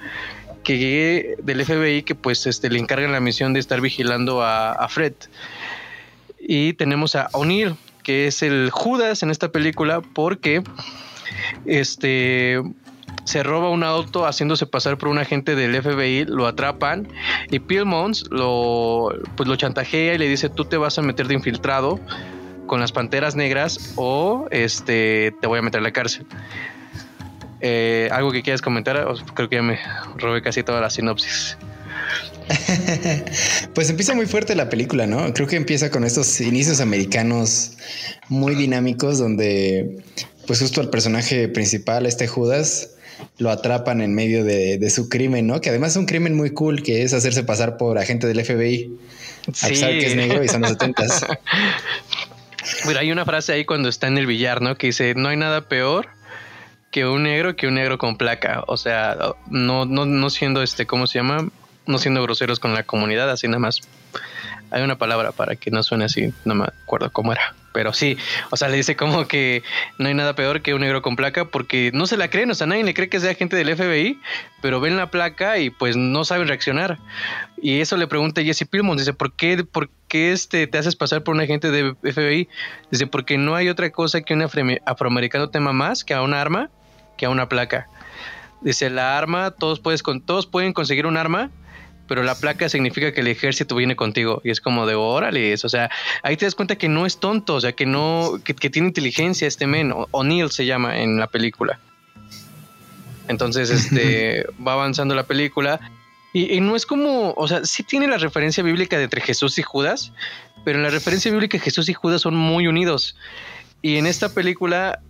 que 0.78 1.36
del 1.42 1.66
FBI 1.66 2.04
que 2.04 2.14
pues 2.14 2.46
este, 2.46 2.70
le 2.70 2.78
encargan 2.78 3.12
la 3.12 3.20
misión 3.20 3.54
de 3.54 3.60
estar 3.60 3.82
vigilando 3.82 4.44
a, 4.44 4.88
Fred. 4.90 5.14
Y 6.40 6.74
tenemos 6.74 7.16
a 7.16 7.30
O'Neill, 7.34 7.76
que 8.04 8.28
es 8.28 8.44
el 8.44 8.70
Judas 8.70 9.24
en 9.24 9.32
esta 9.32 9.52
película, 9.52 10.02
porque 10.02 10.62
este 11.66 12.62
se 13.24 13.44
roba 13.44 13.70
un 13.70 13.84
auto 13.84 14.26
haciéndose 14.26 14.68
pasar 14.68 14.98
por 14.98 15.10
un 15.10 15.18
agente 15.18 15.56
del 15.56 15.82
FBI, 15.82 16.26
lo 16.26 16.46
atrapan 16.46 17.08
y 17.50 17.60
Pillmons 17.60 18.26
lo, 18.30 19.10
pues 19.36 19.50
lo 19.50 19.56
chantajea 19.56 20.16
y 20.16 20.18
le 20.18 20.28
dice 20.28 20.50
tú 20.50 20.66
te 20.66 20.78
vas 20.78 20.98
a 20.98 21.02
meter 21.02 21.28
de 21.28 21.36
infiltrado 21.36 22.00
con 22.66 22.80
las 22.80 22.92
panteras 22.92 23.36
negras 23.36 23.94
o 23.96 24.48
este 24.52 25.34
te 25.42 25.48
voy 25.48 25.60
a 25.60 25.62
meter 25.62 25.80
a 25.80 25.84
la 25.84 25.92
cárcel. 25.92 26.26
Eh, 27.62 28.10
¿Algo 28.12 28.32
que 28.32 28.42
quieras 28.42 28.62
comentar? 28.62 29.06
Creo 29.34 29.50
que 29.50 29.56
ya 29.58 29.62
me 29.62 29.80
robé 30.18 30.42
casi 30.42 30.64
toda 30.64 30.82
la 30.82 30.90
sinopsis. 30.90 31.58
pues 33.76 33.90
empieza 33.90 34.16
muy 34.16 34.26
fuerte 34.26 34.56
la 34.56 34.70
película, 34.70 35.06
¿no? 35.06 35.34
Creo 35.34 35.48
que 35.48 35.56
empieza 35.56 35.92
con 35.92 36.04
estos 36.04 36.42
inicios 36.42 36.82
americanos 36.82 37.74
muy 38.28 38.56
dinámicos 38.56 39.20
donde 39.20 40.04
pues 40.48 40.60
justo 40.60 40.82
al 40.82 40.90
personaje 40.90 41.48
principal, 41.48 42.08
este 42.08 42.28
Judas, 42.28 42.96
lo 43.38 43.52
atrapan 43.52 44.02
en 44.02 44.16
medio 44.16 44.44
de, 44.44 44.90
su 44.90 45.08
crimen, 45.08 45.46
¿no? 45.46 45.62
Que 45.62 45.70
además 45.70 45.92
es 45.92 45.98
un 45.98 46.08
crimen 46.08 46.36
muy 46.36 46.52
cool, 46.52 46.82
que 46.82 47.04
es 47.04 47.14
hacerse 47.14 47.44
pasar 47.44 47.78
por 47.78 48.00
agente 48.00 48.26
del 48.26 48.44
FBI. 48.44 48.92
A 49.48 49.68
pesar 49.68 49.92
que 49.92 50.08
es 50.08 50.16
negro 50.16 50.44
y 50.44 50.48
son 50.48 50.62
los 50.62 50.72
setentas. 50.72 51.24
Mira, 52.88 53.02
hay 53.02 53.12
una 53.12 53.26
frase 53.26 53.54
ahí 53.54 53.66
cuando 53.66 53.90
está 53.90 54.08
en 54.08 54.18
el 54.18 54.26
billar, 54.26 54.62
¿no? 54.62 54.76
Que 54.76 54.88
dice, 54.88 55.14
no 55.16 55.30
hay 55.30 55.38
nada 55.38 55.70
peor 55.70 56.10
que 56.92 57.06
un 57.06 57.24
negro 57.24 57.56
que 57.56 57.68
un 57.68 57.76
negro 57.76 57.98
con 57.98 58.18
placa. 58.18 58.64
O 58.68 58.78
sea, 58.78 59.18
no, 59.50 59.86
no, 59.86 60.06
no 60.06 60.30
siendo 60.30 60.62
este, 60.62 60.86
¿cómo 60.86 61.08
se 61.08 61.20
llama? 61.20 61.48
No 61.86 61.98
siendo 61.98 62.22
groseros 62.24 62.60
con 62.60 62.74
la 62.74 62.84
comunidad, 62.84 63.30
así 63.30 63.48
nada 63.48 63.60
más. 63.60 63.82
Hay 64.72 64.84
una 64.84 64.98
palabra 64.98 65.32
para 65.32 65.56
que 65.56 65.72
no 65.72 65.82
suene 65.82 66.06
así, 66.06 66.32
no 66.46 66.54
me 66.56 66.66
acuerdo 66.66 67.12
cómo 67.12 67.32
era. 67.32 67.56
Pero 67.72 67.94
sí, 67.94 68.18
o 68.50 68.58
sea, 68.58 68.68
le 68.68 68.78
dice 68.78 68.96
como 68.96 69.28
que 69.28 69.64
no 69.98 70.08
hay 70.08 70.14
nada 70.14 70.36
peor 70.36 70.62
que 70.62 70.74
un 70.74 70.82
negro 70.82 71.02
con 71.02 71.16
placa 71.16 71.46
porque 71.46 71.92
no 71.94 72.08
se 72.08 72.18
la 72.18 72.30
creen, 72.30 72.50
o 72.50 72.56
sea, 72.56 72.68
nadie 72.68 72.84
le 72.84 72.94
cree 72.94 73.10
que 73.10 73.20
sea 73.20 73.36
gente 73.36 73.56
del 73.56 73.76
FBI, 73.76 74.20
pero 74.62 74.80
ven 74.80 74.98
la 74.98 75.12
placa 75.12 75.60
y 75.60 75.70
pues 75.70 75.96
no 75.96 76.24
saben 76.24 76.48
reaccionar. 76.48 76.98
Y 77.62 77.80
eso 77.80 77.98
le 77.98 78.08
pregunta 78.08 78.42
Jesse 78.42 78.68
Pillmon, 78.70 78.98
dice, 78.98 79.14
¿por 79.14 79.34
qué, 79.34 79.64
por 79.64 79.90
qué 80.08 80.32
este, 80.32 80.66
te 80.68 80.78
haces 80.78 80.96
pasar 80.96 81.24
por 81.24 81.36
un 81.36 81.42
agente 81.42 81.70
de 81.70 81.94
FBI? 82.02 82.50
Dice, 82.92 83.08
porque 83.08 83.38
no 83.38 83.56
hay 83.56 83.70
otra 83.70 83.92
cosa 83.92 84.22
que 84.22 84.34
un 84.34 84.42
afroamericano 84.86 85.50
tema 85.50 85.72
más 85.72 86.04
que 86.04 86.14
a 86.14 86.22
un 86.24 86.34
arma 86.34 86.72
que 87.20 87.26
a 87.26 87.30
una 87.30 87.50
placa. 87.50 87.88
Dice, 88.62 88.90
la 88.90 89.18
arma, 89.18 89.52
todos, 89.52 89.80
puedes, 89.80 90.02
con, 90.02 90.22
todos 90.22 90.48
pueden 90.48 90.74
conseguir 90.74 91.06
un 91.06 91.18
arma, 91.18 91.52
pero 92.08 92.24
la 92.24 92.36
placa 92.36 92.70
significa 92.70 93.14
que 93.14 93.22
el 93.22 93.28
ejército 93.28 93.76
viene 93.76 93.96
contigo. 93.96 94.42
Y 94.44 94.50
es 94.50 94.62
como 94.62 94.86
de 94.88 94.96
órale, 94.96 95.54
o 95.54 95.70
sea, 95.70 95.92
ahí 96.24 96.38
te 96.38 96.46
das 96.46 96.56
cuenta 96.56 96.78
que 96.78 96.90
no 96.90 97.06
es 97.06 97.20
tonto, 97.20 97.56
o 97.56 97.62
sea, 97.62 97.74
que 97.74 97.86
no, 97.86 98.40
que, 98.44 98.54
tiene 98.54 98.88
inteligencia 98.88 99.48
este 99.48 99.68
men, 99.68 99.94
O'Neill 100.12 100.50
se 100.50 100.66
llama 100.66 101.00
en 101.00 101.20
la 101.20 101.28
película. 101.28 101.80
Entonces, 103.28 103.70
este, 103.70 104.46
va 104.66 104.74
avanzando 104.74 105.14
la 105.14 105.24
película. 105.24 105.80
Y, 106.32 106.54
y, 106.54 106.62
no 106.62 106.76
es 106.76 106.86
como, 106.86 107.34
o 107.36 107.48
sea, 107.48 107.66
sí 107.66 107.84
tiene 107.84 108.08
la 108.08 108.18
referencia 108.18 108.64
bíblica 108.64 108.98
de 108.98 109.04
entre 109.04 109.22
Jesús 109.22 109.58
y 109.58 109.64
Judas, 109.64 110.14
pero 110.64 110.78
en 110.78 110.84
la 110.84 110.90
referencia 110.90 111.32
bíblica 111.32 111.58
Jesús 111.60 111.90
y 111.90 111.94
Judas 111.94 112.22
son 112.22 112.36
muy 112.36 112.68
unidos. 112.68 113.16
Y 113.82 113.98
en 113.98 114.06
esta 114.06 114.34
película 114.34 115.02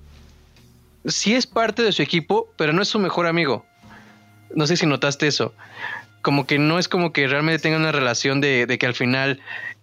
sí 1.05 1.35
es 1.35 1.47
parte 1.47 1.83
de 1.83 1.91
su 1.91 2.01
equipo, 2.01 2.49
pero 2.57 2.73
no 2.73 2.81
es 2.81 2.87
su 2.87 2.99
mejor 2.99 3.27
amigo. 3.27 3.65
No 4.55 4.67
sé 4.67 4.77
si 4.77 4.85
notaste 4.85 5.27
eso. 5.27 5.53
Como 6.21 6.45
que 6.45 6.59
no 6.59 6.79
es 6.79 6.87
como 6.87 7.13
que 7.13 7.27
realmente 7.27 7.61
tenga 7.61 7.77
una 7.77 7.91
relación 7.91 8.41
de, 8.41 8.77
que 8.79 8.85
al 8.85 8.93
final, 8.93 9.39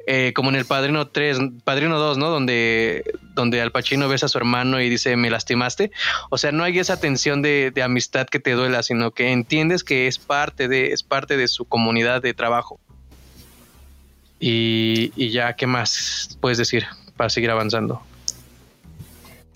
eh, 0.07 0.33
como 0.35 0.51
en 0.51 0.57
el 0.57 0.67
Padrino 0.67 1.09
3, 1.09 1.39
Padrino 1.65 1.99
2, 1.99 2.19
¿no? 2.19 2.29
Donde, 2.29 3.05
donde 3.35 3.61
Al 3.63 3.73
Pacino 3.73 4.09
besa 4.09 4.27
a 4.27 4.29
su 4.29 4.37
hermano 4.37 4.81
y 4.81 4.91
dice, 4.91 5.17
me 5.17 5.31
lastimaste. 5.31 5.91
O 6.31 6.37
sea, 6.37 6.53
no 6.53 6.65
hay 6.65 6.79
esa 6.79 7.01
tensión 7.01 7.41
de, 7.41 7.73
amistad 7.83 8.27
que 8.27 8.41
te 8.41 8.53
duela, 8.53 8.83
sino 8.83 9.13
que 9.13 9.33
entiendes 9.33 9.83
que 9.83 10.07
es 10.09 10.19
parte 10.19 10.69
de, 10.69 10.93
es 10.93 11.03
parte 11.03 11.37
de 11.37 11.49
su 11.49 11.65
comunidad 11.65 12.21
de 12.21 12.35
trabajo. 12.35 12.79
Y, 14.39 15.13
y 15.17 15.31
ya, 15.31 15.55
¿qué 15.55 15.67
más 15.67 16.37
puedes 16.43 16.59
decir 16.59 16.85
para 17.17 17.31
seguir 17.31 17.51
avanzando? 17.51 18.03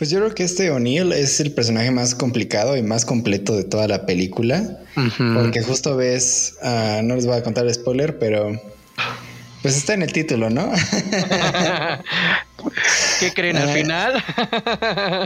Pues 0.00 0.08
yo 0.08 0.18
creo 0.18 0.34
que 0.34 0.44
este 0.44 0.70
O'Neill 0.70 1.12
es 1.12 1.40
el 1.40 1.52
personaje 1.52 1.90
más 1.90 2.14
complicado 2.14 2.74
y 2.74 2.82
más 2.82 3.04
completo 3.04 3.54
de 3.54 3.64
toda 3.64 3.86
la 3.86 4.06
película. 4.06 4.78
Porque 5.34 5.62
justo 5.62 5.94
ves, 5.94 6.54
ah, 6.62 7.02
no 7.04 7.16
les 7.16 7.26
voy 7.26 7.36
a 7.36 7.42
contar 7.42 7.66
el 7.66 7.74
spoiler, 7.74 8.18
pero 8.18 8.58
pues 9.60 9.76
está 9.76 9.92
en 9.92 10.00
el 10.00 10.10
título, 10.10 10.48
¿no? 10.48 10.72
¿Qué 13.20 13.30
creen 13.34 13.58
al 13.58 13.68
ah, 13.68 13.72
final? 13.74 14.24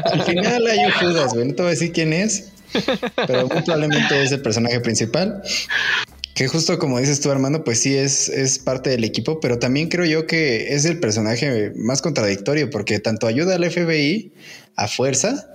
al 0.07 0.23
final 0.25 0.67
hay 0.67 0.79
un 0.87 0.91
Judas, 0.91 1.35
güey. 1.35 1.47
No 1.47 1.55
te 1.55 1.63
voy 1.63 1.69
a 1.69 1.75
decir 1.75 1.93
quién 1.93 2.13
es, 2.13 2.51
pero 3.29 3.47
muy 3.47 3.63
probablemente 3.63 4.25
es 4.25 4.33
el 4.33 4.43
personaje 4.43 4.81
principal. 4.81 5.41
Que 6.35 6.49
justo 6.49 6.79
como 6.81 6.99
dices 6.99 7.21
tú, 7.21 7.31
Armando, 7.31 7.63
pues 7.63 7.81
sí 7.81 7.97
es, 7.97 8.29
es 8.29 8.59
parte 8.59 8.91
del 8.91 9.05
equipo, 9.05 9.39
pero 9.39 9.61
también 9.61 9.89
creo 9.89 10.05
yo 10.05 10.27
que 10.27 10.75
es 10.75 10.85
el 10.85 10.99
personaje 10.99 11.73
más 11.77 12.03
contradictorio 12.03 12.71
porque 12.71 12.99
tanto 12.99 13.29
ayuda 13.29 13.55
al 13.55 13.71
FBI 13.71 14.33
a 14.75 14.89
fuerza, 14.89 15.49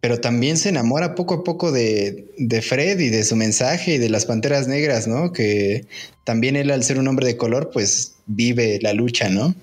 pero 0.00 0.20
también 0.20 0.56
se 0.56 0.68
enamora 0.68 1.14
poco 1.14 1.34
a 1.34 1.44
poco 1.44 1.70
de, 1.70 2.26
de, 2.36 2.60
Fred 2.60 2.98
y 2.98 3.08
de 3.08 3.22
su 3.22 3.36
mensaje 3.36 3.94
y 3.94 3.98
de 3.98 4.10
las 4.10 4.26
panteras 4.26 4.66
negras, 4.66 5.06
¿no? 5.06 5.32
Que 5.32 5.86
también 6.24 6.56
él, 6.56 6.72
al 6.72 6.82
ser 6.82 6.98
un 6.98 7.06
hombre 7.06 7.26
de 7.26 7.36
color, 7.36 7.70
pues 7.72 8.14
vive 8.26 8.80
la 8.82 8.92
lucha, 8.94 9.28
¿no? 9.28 9.54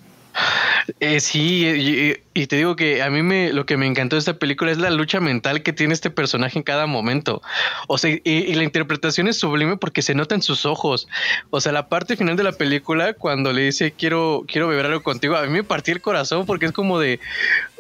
Eh, 1.00 1.20
sí, 1.20 2.16
y, 2.34 2.48
te 2.48 2.56
digo 2.56 2.76
que 2.76 3.02
a 3.02 3.10
mí 3.10 3.22
me 3.24 3.54
lo 3.54 3.66
que 3.66 3.78
me 3.78 3.88
encantó 3.88 4.16
de 4.16 4.20
esta 4.20 4.34
película 4.34 4.72
es 4.72 4.78
la 4.78 4.90
lucha 4.90 5.20
mental 5.20 5.64
que 5.64 5.74
tiene 5.74 5.94
este 5.94 6.10
personaje 6.10 6.58
en 6.58 6.64
cada 6.64 6.86
momento. 6.86 7.42
O 7.88 7.98
sea, 7.98 8.18
y, 8.24 8.54
la 8.54 8.64
interpretación 8.64 9.28
es 9.28 9.38
sublime 9.38 9.78
porque 9.78 10.02
se 10.02 10.16
nota 10.16 10.36
en 10.36 10.42
sus 10.42 10.66
ojos. 10.66 11.08
O 11.50 11.62
sea, 11.62 11.72
la 11.72 11.90
parte 11.90 12.16
final 12.16 12.36
de 12.36 12.44
la 12.44 12.54
película, 12.54 13.14
cuando 13.14 13.54
le 13.54 13.64
dice 13.64 13.92
quiero, 13.92 14.46
quiero 14.48 14.68
beber 14.68 14.86
algo 14.86 15.04
contigo, 15.04 15.36
a 15.36 15.44
mí 15.44 15.50
me 15.50 15.64
partí 15.64 15.92
el 15.92 16.02
corazón 16.02 16.46
porque 16.46 16.66
es 16.66 16.72
como 16.72 17.00
de 17.00 17.20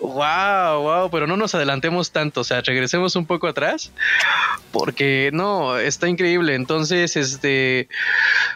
wow, 0.02 0.82
wow, 0.82 1.10
pero 1.12 1.28
no 1.28 1.38
nos 1.38 1.56
adelantemos 1.56 2.12
tanto. 2.12 2.42
O 2.42 2.44
sea, 2.44 2.62
regresemos 2.62 3.16
un 3.16 3.26
poco 3.26 3.48
atrás 3.48 3.92
porque 4.72 5.30
no, 5.34 5.78
está 5.78 6.08
increíble. 6.08 6.56
Entonces, 6.56 7.16
este, 7.16 7.88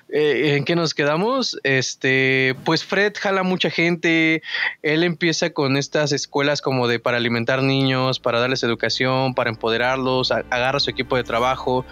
eh, 0.09 0.55
¿en 0.57 0.65
qué 0.65 0.75
nos 0.75 0.93
quedamos? 0.93 1.59
Este, 1.63 2.55
pues 2.65 2.83
Fred 2.83 3.13
jala 3.19 3.43
mucha 3.43 3.69
gente. 3.69 4.41
Él 4.81 5.03
empieza 5.03 5.51
con 5.51 5.77
estas 5.85 6.11
escuelas 6.11 6.61
como 6.61 6.87
de 6.87 6.99
para 6.99 7.17
alimentar 7.17 7.61
niños, 7.61 8.19
para 8.19 8.39
darles 8.39 8.63
educación, 8.63 9.35
para 9.35 9.49
empoderarlos, 9.49 10.31
agarra 10.31 10.79
su 10.79 10.89
equipo 10.89 11.15
de 11.15 11.23
trabajo 11.23 11.85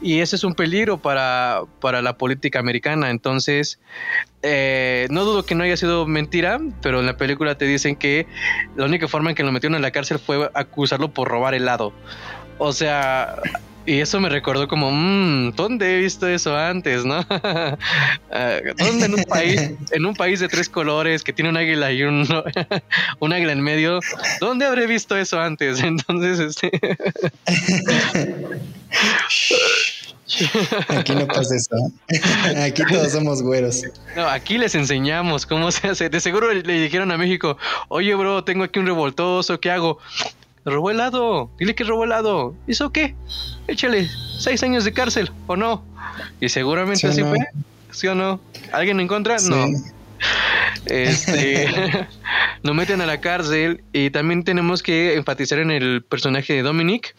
y 0.00 0.20
ese 0.20 0.36
es 0.36 0.44
un 0.44 0.54
peligro 0.54 0.98
para, 0.98 1.62
para 1.80 2.00
la 2.00 2.16
política 2.16 2.58
americana. 2.58 3.10
Entonces, 3.10 3.78
eh, 4.42 5.06
no 5.10 5.24
dudo 5.24 5.44
que 5.44 5.54
no 5.54 5.64
haya 5.64 5.76
sido 5.76 6.06
mentira, 6.06 6.58
pero 6.80 7.00
en 7.00 7.06
la 7.06 7.16
película 7.16 7.56
te 7.56 7.66
dicen 7.66 7.96
que 7.96 8.26
la 8.76 8.86
única 8.86 9.08
forma 9.08 9.30
en 9.30 9.36
que 9.36 9.42
lo 9.42 9.52
metieron 9.52 9.76
en 9.76 9.82
la 9.82 9.90
cárcel 9.90 10.18
fue 10.18 10.50
acusarlo 10.54 11.12
por 11.12 11.28
robar 11.28 11.54
helado. 11.54 11.92
O 12.58 12.72
sea, 12.72 13.36
y 13.86 14.00
eso 14.00 14.20
me 14.20 14.28
recordó 14.28 14.66
como, 14.68 14.90
mmm, 14.90 15.52
¿dónde 15.54 15.94
he 15.94 16.00
visto 16.00 16.26
eso 16.28 16.56
antes, 16.56 17.04
no? 17.04 17.24
Ah, 18.30 18.58
¿Dónde 18.78 19.06
en 19.06 19.14
un 19.14 19.24
país, 19.24 19.70
en 19.92 20.06
un 20.06 20.14
país 20.14 20.40
de 20.40 20.48
tres 20.48 20.68
colores 20.68 21.22
que 21.22 21.32
tiene 21.32 21.50
un 21.50 21.56
águila 21.56 21.92
y 21.92 22.02
un, 22.02 22.26
un 23.20 23.32
águila 23.32 23.52
en 23.52 23.60
medio, 23.60 24.00
¿dónde 24.40 24.66
habré 24.66 24.88
visto 24.88 25.16
eso 25.16 25.40
antes? 25.40 25.80
Entonces, 25.82 26.40
este. 26.40 26.70
Aquí 30.88 31.14
no 31.14 31.26
pasa 31.26 31.54
eso. 31.54 31.76
Aquí 32.60 32.82
todos 32.90 33.12
somos 33.12 33.42
güeros. 33.42 33.82
No, 34.16 34.26
aquí 34.26 34.58
les 34.58 34.74
enseñamos 34.74 35.46
cómo 35.46 35.70
se 35.70 35.88
hace. 35.88 36.08
De 36.08 36.20
seguro 36.20 36.52
le 36.52 36.80
dijeron 36.80 37.12
a 37.12 37.18
México, 37.18 37.56
oye, 37.88 38.14
bro, 38.14 38.42
tengo 38.42 38.64
aquí 38.64 38.80
un 38.80 38.86
revoltoso, 38.86 39.60
¿qué 39.60 39.70
hago? 39.70 39.98
Robó 40.64 40.90
helado, 40.90 41.50
dile 41.58 41.74
que 41.74 41.84
robó 41.84 42.04
helado. 42.04 42.54
¿Hizo 42.66 42.90
qué? 42.90 43.14
Échale 43.68 44.08
seis 44.38 44.62
años 44.62 44.84
de 44.84 44.92
cárcel, 44.92 45.30
¿o 45.46 45.56
no? 45.56 45.84
Y 46.40 46.48
seguramente 46.48 47.06
así 47.06 47.22
fue, 47.22 47.38
¿sí 47.90 48.06
o 48.06 48.14
no? 48.14 48.40
¿Alguien 48.72 49.00
en 49.00 49.08
contra? 49.08 49.36
No. 49.38 49.66
Este, 50.86 51.68
nos 52.62 52.74
meten 52.74 53.00
a 53.00 53.06
la 53.06 53.20
cárcel 53.20 53.82
y 53.92 54.10
también 54.10 54.44
tenemos 54.44 54.82
que 54.82 55.14
enfatizar 55.14 55.58
en 55.58 55.70
el 55.70 56.02
personaje 56.02 56.54
de 56.54 56.62
Dominic, 56.62 57.14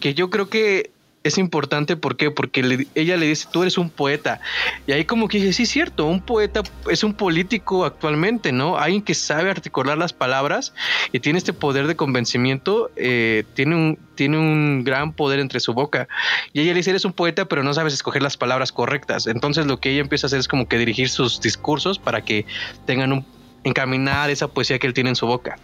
que 0.00 0.14
yo 0.14 0.30
creo 0.30 0.48
que 0.48 0.90
es 1.24 1.38
importante, 1.38 1.96
¿por? 1.96 2.16
Porque 2.34 2.86
ella 2.94 3.16
le 3.16 3.26
dice, 3.26 3.48
tú 3.52 3.62
eres 3.62 3.78
un 3.78 3.90
poeta. 3.90 4.40
Y 4.86 4.92
ahí 4.92 5.04
como 5.04 5.28
que 5.28 5.38
dice, 5.38 5.52
sí, 5.52 5.66
cierto, 5.66 6.06
un 6.06 6.20
poeta 6.20 6.62
es 6.90 7.04
un 7.04 7.14
político 7.14 7.84
actualmente, 7.84 8.52
¿no? 8.52 8.78
Alguien 8.78 9.02
que 9.02 9.14
sabe 9.14 9.50
articular 9.50 9.98
las 9.98 10.12
palabras 10.12 10.74
y 11.12 11.20
tiene 11.20 11.38
este 11.38 11.52
poder 11.52 11.86
de 11.86 11.96
convencimiento, 11.96 12.90
eh, 12.96 13.44
tiene, 13.54 13.74
un, 13.74 13.98
tiene 14.14 14.38
un 14.38 14.84
gran 14.84 15.12
poder 15.12 15.40
entre 15.40 15.60
su 15.60 15.74
boca. 15.74 16.08
Y 16.52 16.60
ella 16.60 16.72
le 16.72 16.78
dice, 16.78 16.90
eres 16.90 17.04
un 17.04 17.12
poeta, 17.12 17.46
pero 17.46 17.62
no 17.62 17.74
sabes 17.74 17.94
escoger 17.94 18.22
las 18.22 18.36
palabras 18.36 18.72
correctas. 18.72 19.26
Entonces 19.26 19.66
lo 19.66 19.80
que 19.80 19.90
ella 19.90 20.00
empieza 20.00 20.26
a 20.26 20.28
hacer 20.28 20.40
es 20.40 20.48
como 20.48 20.68
que 20.68 20.78
dirigir 20.78 21.08
sus 21.08 21.40
discursos 21.40 21.98
para 21.98 22.22
que 22.22 22.46
tengan 22.86 23.12
un 23.12 23.26
encaminar 23.64 24.30
esa 24.30 24.48
poesía 24.48 24.78
que 24.78 24.86
él 24.86 24.94
tiene 24.94 25.10
en 25.10 25.16
su 25.16 25.26
boca. 25.26 25.58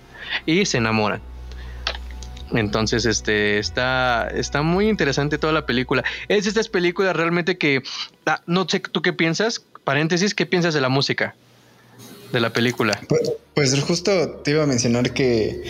Y 0.46 0.64
se 0.66 0.78
enamoran. 0.78 1.33
Entonces, 2.54 3.04
este 3.04 3.58
está, 3.58 4.28
está 4.28 4.62
muy 4.62 4.88
interesante 4.88 5.38
toda 5.38 5.52
la 5.52 5.66
película. 5.66 6.04
Es 6.28 6.46
estas 6.46 6.68
películas 6.68 7.16
realmente 7.16 7.58
que 7.58 7.82
ah, 8.26 8.42
no 8.46 8.68
sé 8.68 8.80
tú 8.80 9.02
qué 9.02 9.12
piensas. 9.12 9.64
Paréntesis, 9.82 10.34
¿qué 10.34 10.46
piensas 10.46 10.72
de 10.72 10.80
la 10.80 10.88
música 10.88 11.34
de 12.32 12.40
la 12.40 12.52
película? 12.52 12.98
Pues, 13.08 13.32
pues, 13.54 13.80
justo 13.82 14.30
te 14.44 14.52
iba 14.52 14.62
a 14.62 14.66
mencionar 14.66 15.12
que, 15.12 15.62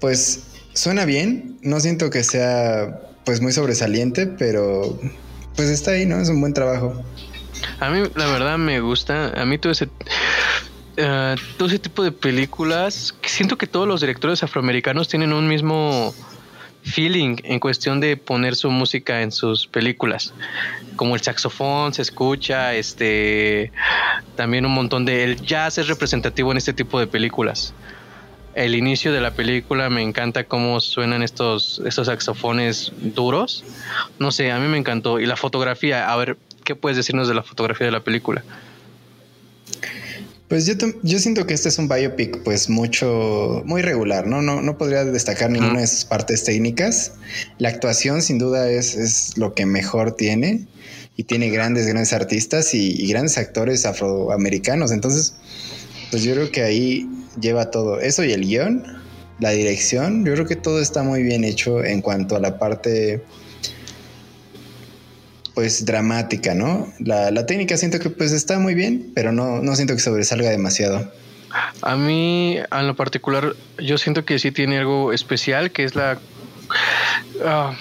pues, 0.00 0.44
suena 0.72 1.04
bien. 1.04 1.58
No 1.62 1.80
siento 1.80 2.10
que 2.10 2.22
sea, 2.22 3.00
pues, 3.24 3.40
muy 3.40 3.52
sobresaliente, 3.52 4.26
pero, 4.26 4.98
pues, 5.56 5.68
está 5.68 5.92
ahí, 5.92 6.06
¿no? 6.06 6.20
Es 6.20 6.28
un 6.28 6.40
buen 6.40 6.54
trabajo. 6.54 7.02
A 7.80 7.90
mí, 7.90 8.08
la 8.14 8.26
verdad, 8.26 8.58
me 8.58 8.80
gusta. 8.80 9.28
A 9.40 9.44
mí 9.44 9.58
todo 9.58 9.72
ese 9.72 9.88
eh, 10.96 11.36
todo 11.56 11.68
ese 11.68 11.78
tipo 11.78 12.02
de 12.02 12.12
películas, 12.12 13.14
siento 13.22 13.58
que 13.58 13.66
todos 13.66 13.88
los 13.88 14.00
directores 14.00 14.42
afroamericanos 14.42 15.08
tienen 15.08 15.32
un 15.32 15.48
mismo 15.48 16.14
feeling 16.84 17.36
en 17.44 17.58
cuestión 17.58 17.98
de 17.98 18.16
poner 18.16 18.54
su 18.54 18.70
música 18.70 19.22
en 19.22 19.32
sus 19.32 19.66
películas. 19.66 20.34
Como 20.96 21.14
el 21.14 21.22
saxofón 21.22 21.94
se 21.94 22.02
escucha, 22.02 22.74
este 22.74 23.72
también 24.36 24.66
un 24.66 24.72
montón 24.72 25.04
de 25.04 25.24
el 25.24 25.40
jazz 25.40 25.78
es 25.78 25.88
representativo 25.88 26.52
en 26.52 26.58
este 26.58 26.72
tipo 26.72 27.00
de 27.00 27.06
películas. 27.06 27.74
El 28.54 28.76
inicio 28.76 29.12
de 29.12 29.20
la 29.20 29.32
película 29.32 29.90
me 29.90 30.02
encanta 30.02 30.44
cómo 30.44 30.78
suenan 30.78 31.24
estos, 31.24 31.82
estos 31.84 32.06
saxofones 32.06 32.92
duros. 32.98 33.64
No 34.20 34.30
sé, 34.30 34.52
a 34.52 34.60
mí 34.60 34.68
me 34.68 34.78
encantó. 34.78 35.18
Y 35.18 35.26
la 35.26 35.34
fotografía, 35.34 36.12
a 36.12 36.16
ver, 36.16 36.36
¿qué 36.62 36.76
puedes 36.76 36.96
decirnos 36.96 37.26
de 37.26 37.34
la 37.34 37.42
fotografía 37.42 37.86
de 37.86 37.92
la 37.92 38.00
película? 38.00 38.44
Pues 40.54 40.66
yo, 40.66 40.74
yo 41.02 41.18
siento 41.18 41.48
que 41.48 41.54
este 41.54 41.68
es 41.68 41.78
un 41.78 41.88
biopic 41.88 42.44
pues 42.44 42.70
mucho, 42.70 43.64
muy 43.66 43.82
regular, 43.82 44.28
¿no? 44.28 44.40
No, 44.40 44.62
no 44.62 44.78
podría 44.78 45.04
destacar 45.04 45.50
ninguna 45.50 45.80
de 45.80 45.88
sus 45.88 46.04
partes 46.04 46.44
técnicas. 46.44 47.10
La 47.58 47.70
actuación 47.70 48.22
sin 48.22 48.38
duda 48.38 48.70
es, 48.70 48.94
es 48.94 49.36
lo 49.36 49.52
que 49.52 49.66
mejor 49.66 50.14
tiene 50.14 50.64
y 51.16 51.24
tiene 51.24 51.50
grandes, 51.50 51.88
grandes 51.88 52.12
artistas 52.12 52.72
y, 52.72 53.04
grandes 53.08 53.36
actores 53.36 53.84
afroamericanos. 53.84 54.92
Entonces, 54.92 55.34
pues 56.12 56.22
yo 56.22 56.34
creo 56.34 56.52
que 56.52 56.62
ahí 56.62 57.10
lleva 57.40 57.72
todo. 57.72 57.98
Eso 57.98 58.22
y 58.22 58.30
el 58.30 58.42
guion, 58.42 58.84
la 59.40 59.50
dirección, 59.50 60.24
yo 60.24 60.34
creo 60.34 60.46
que 60.46 60.54
todo 60.54 60.80
está 60.80 61.02
muy 61.02 61.24
bien 61.24 61.42
hecho 61.42 61.84
en 61.84 62.00
cuanto 62.00 62.36
a 62.36 62.38
la 62.38 62.60
parte 62.60 63.24
pues 65.54 65.84
dramática, 65.84 66.54
¿no? 66.54 66.92
La, 66.98 67.30
la, 67.30 67.46
técnica 67.46 67.76
siento 67.76 68.00
que 68.00 68.10
pues 68.10 68.32
está 68.32 68.58
muy 68.58 68.74
bien, 68.74 69.12
pero 69.14 69.32
no, 69.32 69.62
no 69.62 69.76
siento 69.76 69.94
que 69.94 70.00
sobresalga 70.00 70.50
demasiado. 70.50 71.10
A 71.82 71.96
mí, 71.96 72.58
en 72.58 72.86
lo 72.86 72.94
particular, 72.94 73.54
yo 73.78 73.96
siento 73.98 74.24
que 74.24 74.38
sí 74.38 74.50
tiene 74.50 74.78
algo 74.78 75.12
especial, 75.12 75.70
que 75.70 75.84
es 75.84 75.94
la... 75.94 76.18
Ah, 77.44 77.74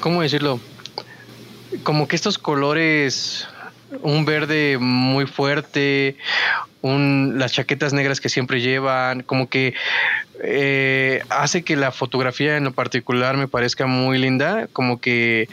¿Cómo 0.00 0.22
decirlo? 0.22 0.60
Como 1.82 2.08
que 2.08 2.16
estos 2.16 2.38
colores, 2.38 3.46
un 4.02 4.24
verde 4.24 4.78
muy 4.78 5.26
fuerte, 5.26 6.16
un, 6.80 7.34
las 7.36 7.52
chaquetas 7.52 7.92
negras 7.92 8.20
que 8.20 8.28
siempre 8.28 8.60
llevan, 8.60 9.22
como 9.22 9.48
que 9.48 9.74
eh, 10.42 11.22
hace 11.28 11.62
que 11.62 11.76
la 11.76 11.92
fotografía 11.92 12.56
en 12.56 12.64
lo 12.64 12.72
particular 12.72 13.36
me 13.36 13.48
parezca 13.48 13.86
muy 13.86 14.18
linda, 14.18 14.68
como 14.72 15.00
que 15.00 15.48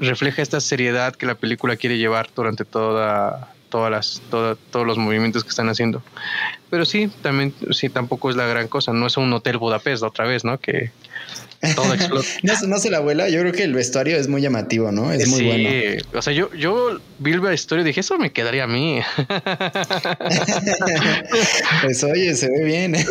refleja 0.00 0.42
esta 0.42 0.60
seriedad 0.60 1.14
que 1.14 1.26
la 1.26 1.34
película 1.34 1.76
quiere 1.76 1.98
llevar 1.98 2.30
durante 2.34 2.64
toda 2.64 3.52
todas 3.70 3.90
las 3.90 4.20
todos 4.30 4.86
los 4.86 4.98
movimientos 4.98 5.44
que 5.44 5.50
están 5.50 5.68
haciendo. 5.68 6.02
Pero 6.70 6.84
sí 6.84 7.10
también 7.22 7.54
sí 7.70 7.88
tampoco 7.88 8.30
es 8.30 8.36
la 8.36 8.46
gran 8.46 8.68
cosa. 8.68 8.92
No 8.92 9.06
es 9.06 9.16
un 9.16 9.32
hotel 9.32 9.58
Budapest 9.58 10.02
otra 10.02 10.26
vez 10.26 10.44
no 10.44 10.58
que 10.58 10.90
todo 11.74 11.94
explota. 11.94 12.26
No, 12.42 12.78
se 12.78 12.90
la 12.90 12.98
abuela 12.98 13.28
yo 13.28 13.40
creo 13.40 13.52
que 13.52 13.64
el 13.64 13.74
vestuario 13.74 14.16
es 14.16 14.28
muy 14.28 14.40
llamativo 14.40 14.90
no 14.92 15.12
es 15.12 15.28
muy 15.28 15.44
bueno. 15.44 15.68
o 16.14 16.22
sea 16.22 16.32
yo 16.32 16.50
yo 16.54 16.98
vi 17.18 17.34
la 17.34 17.52
historia 17.52 17.82
y 17.82 17.84
dije 17.84 18.00
eso 18.00 18.16
me 18.18 18.32
quedaría 18.32 18.64
a 18.64 18.66
mí 18.66 19.00
pues 21.82 22.02
oye 22.04 22.34
se 22.34 22.48
ve 22.48 22.64
bien. 22.64 22.96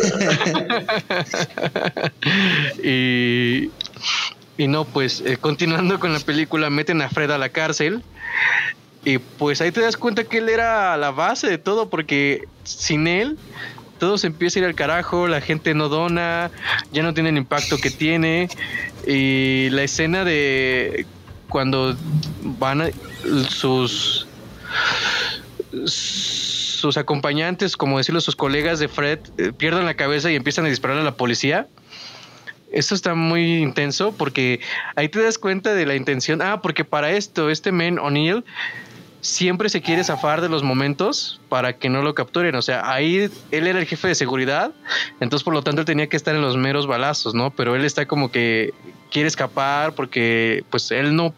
Y 2.82 3.70
y 4.60 4.68
no, 4.68 4.84
pues 4.84 5.22
eh, 5.24 5.38
continuando 5.38 5.98
con 5.98 6.12
la 6.12 6.20
película, 6.20 6.68
meten 6.68 7.00
a 7.00 7.08
Fred 7.08 7.30
a 7.30 7.38
la 7.38 7.48
cárcel. 7.48 8.02
Y 9.06 9.16
pues 9.16 9.62
ahí 9.62 9.72
te 9.72 9.80
das 9.80 9.96
cuenta 9.96 10.24
que 10.24 10.36
él 10.36 10.50
era 10.50 10.98
la 10.98 11.12
base 11.12 11.48
de 11.48 11.56
todo, 11.56 11.88
porque 11.88 12.46
sin 12.64 13.06
él 13.06 13.38
todo 13.98 14.18
se 14.18 14.26
empieza 14.26 14.58
a 14.58 14.60
ir 14.60 14.66
al 14.66 14.74
carajo, 14.74 15.28
la 15.28 15.40
gente 15.40 15.72
no 15.72 15.88
dona, 15.88 16.50
ya 16.92 17.02
no 17.02 17.14
tiene 17.14 17.30
el 17.30 17.38
impacto 17.38 17.78
que 17.78 17.90
tiene. 17.90 18.50
Y 19.06 19.70
la 19.70 19.82
escena 19.82 20.24
de 20.24 21.06
cuando 21.48 21.96
van 22.42 22.90
sus 23.48 24.26
sus 25.86 26.98
acompañantes, 26.98 27.78
como 27.78 27.96
decirlo, 27.96 28.20
sus 28.20 28.36
colegas 28.36 28.78
de 28.78 28.88
Fred, 28.88 29.20
eh, 29.38 29.52
pierden 29.56 29.86
la 29.86 29.94
cabeza 29.94 30.30
y 30.30 30.36
empiezan 30.36 30.66
a 30.66 30.68
disparar 30.68 30.98
a 30.98 31.02
la 31.02 31.14
policía 31.14 31.66
Esto 32.72 32.94
está 32.94 33.14
muy 33.14 33.58
intenso 33.58 34.12
porque 34.16 34.60
ahí 34.96 35.08
te 35.08 35.22
das 35.22 35.38
cuenta 35.38 35.74
de 35.74 35.86
la 35.86 35.94
intención. 35.94 36.42
Ah, 36.42 36.60
porque 36.62 36.84
para 36.84 37.10
esto, 37.10 37.50
este 37.50 37.72
men 37.72 37.98
O'Neill 37.98 38.44
siempre 39.20 39.68
se 39.68 39.82
quiere 39.82 40.02
zafar 40.02 40.40
de 40.40 40.48
los 40.48 40.62
momentos 40.62 41.40
para 41.48 41.76
que 41.76 41.88
no 41.88 42.02
lo 42.02 42.14
capturen. 42.14 42.54
O 42.54 42.62
sea, 42.62 42.90
ahí 42.90 43.30
él 43.50 43.66
era 43.66 43.78
el 43.78 43.86
jefe 43.86 44.08
de 44.08 44.14
seguridad, 44.14 44.72
entonces 45.20 45.44
por 45.44 45.54
lo 45.54 45.62
tanto 45.62 45.82
él 45.82 45.86
tenía 45.86 46.08
que 46.08 46.16
estar 46.16 46.34
en 46.34 46.40
los 46.42 46.56
meros 46.56 46.86
balazos, 46.86 47.34
¿no? 47.34 47.50
Pero 47.50 47.76
él 47.76 47.84
está 47.84 48.06
como 48.06 48.30
que 48.30 48.72
quiere 49.10 49.28
escapar 49.28 49.94
porque 49.94 50.64
pues 50.70 50.90
él 50.90 51.14
no... 51.14 51.34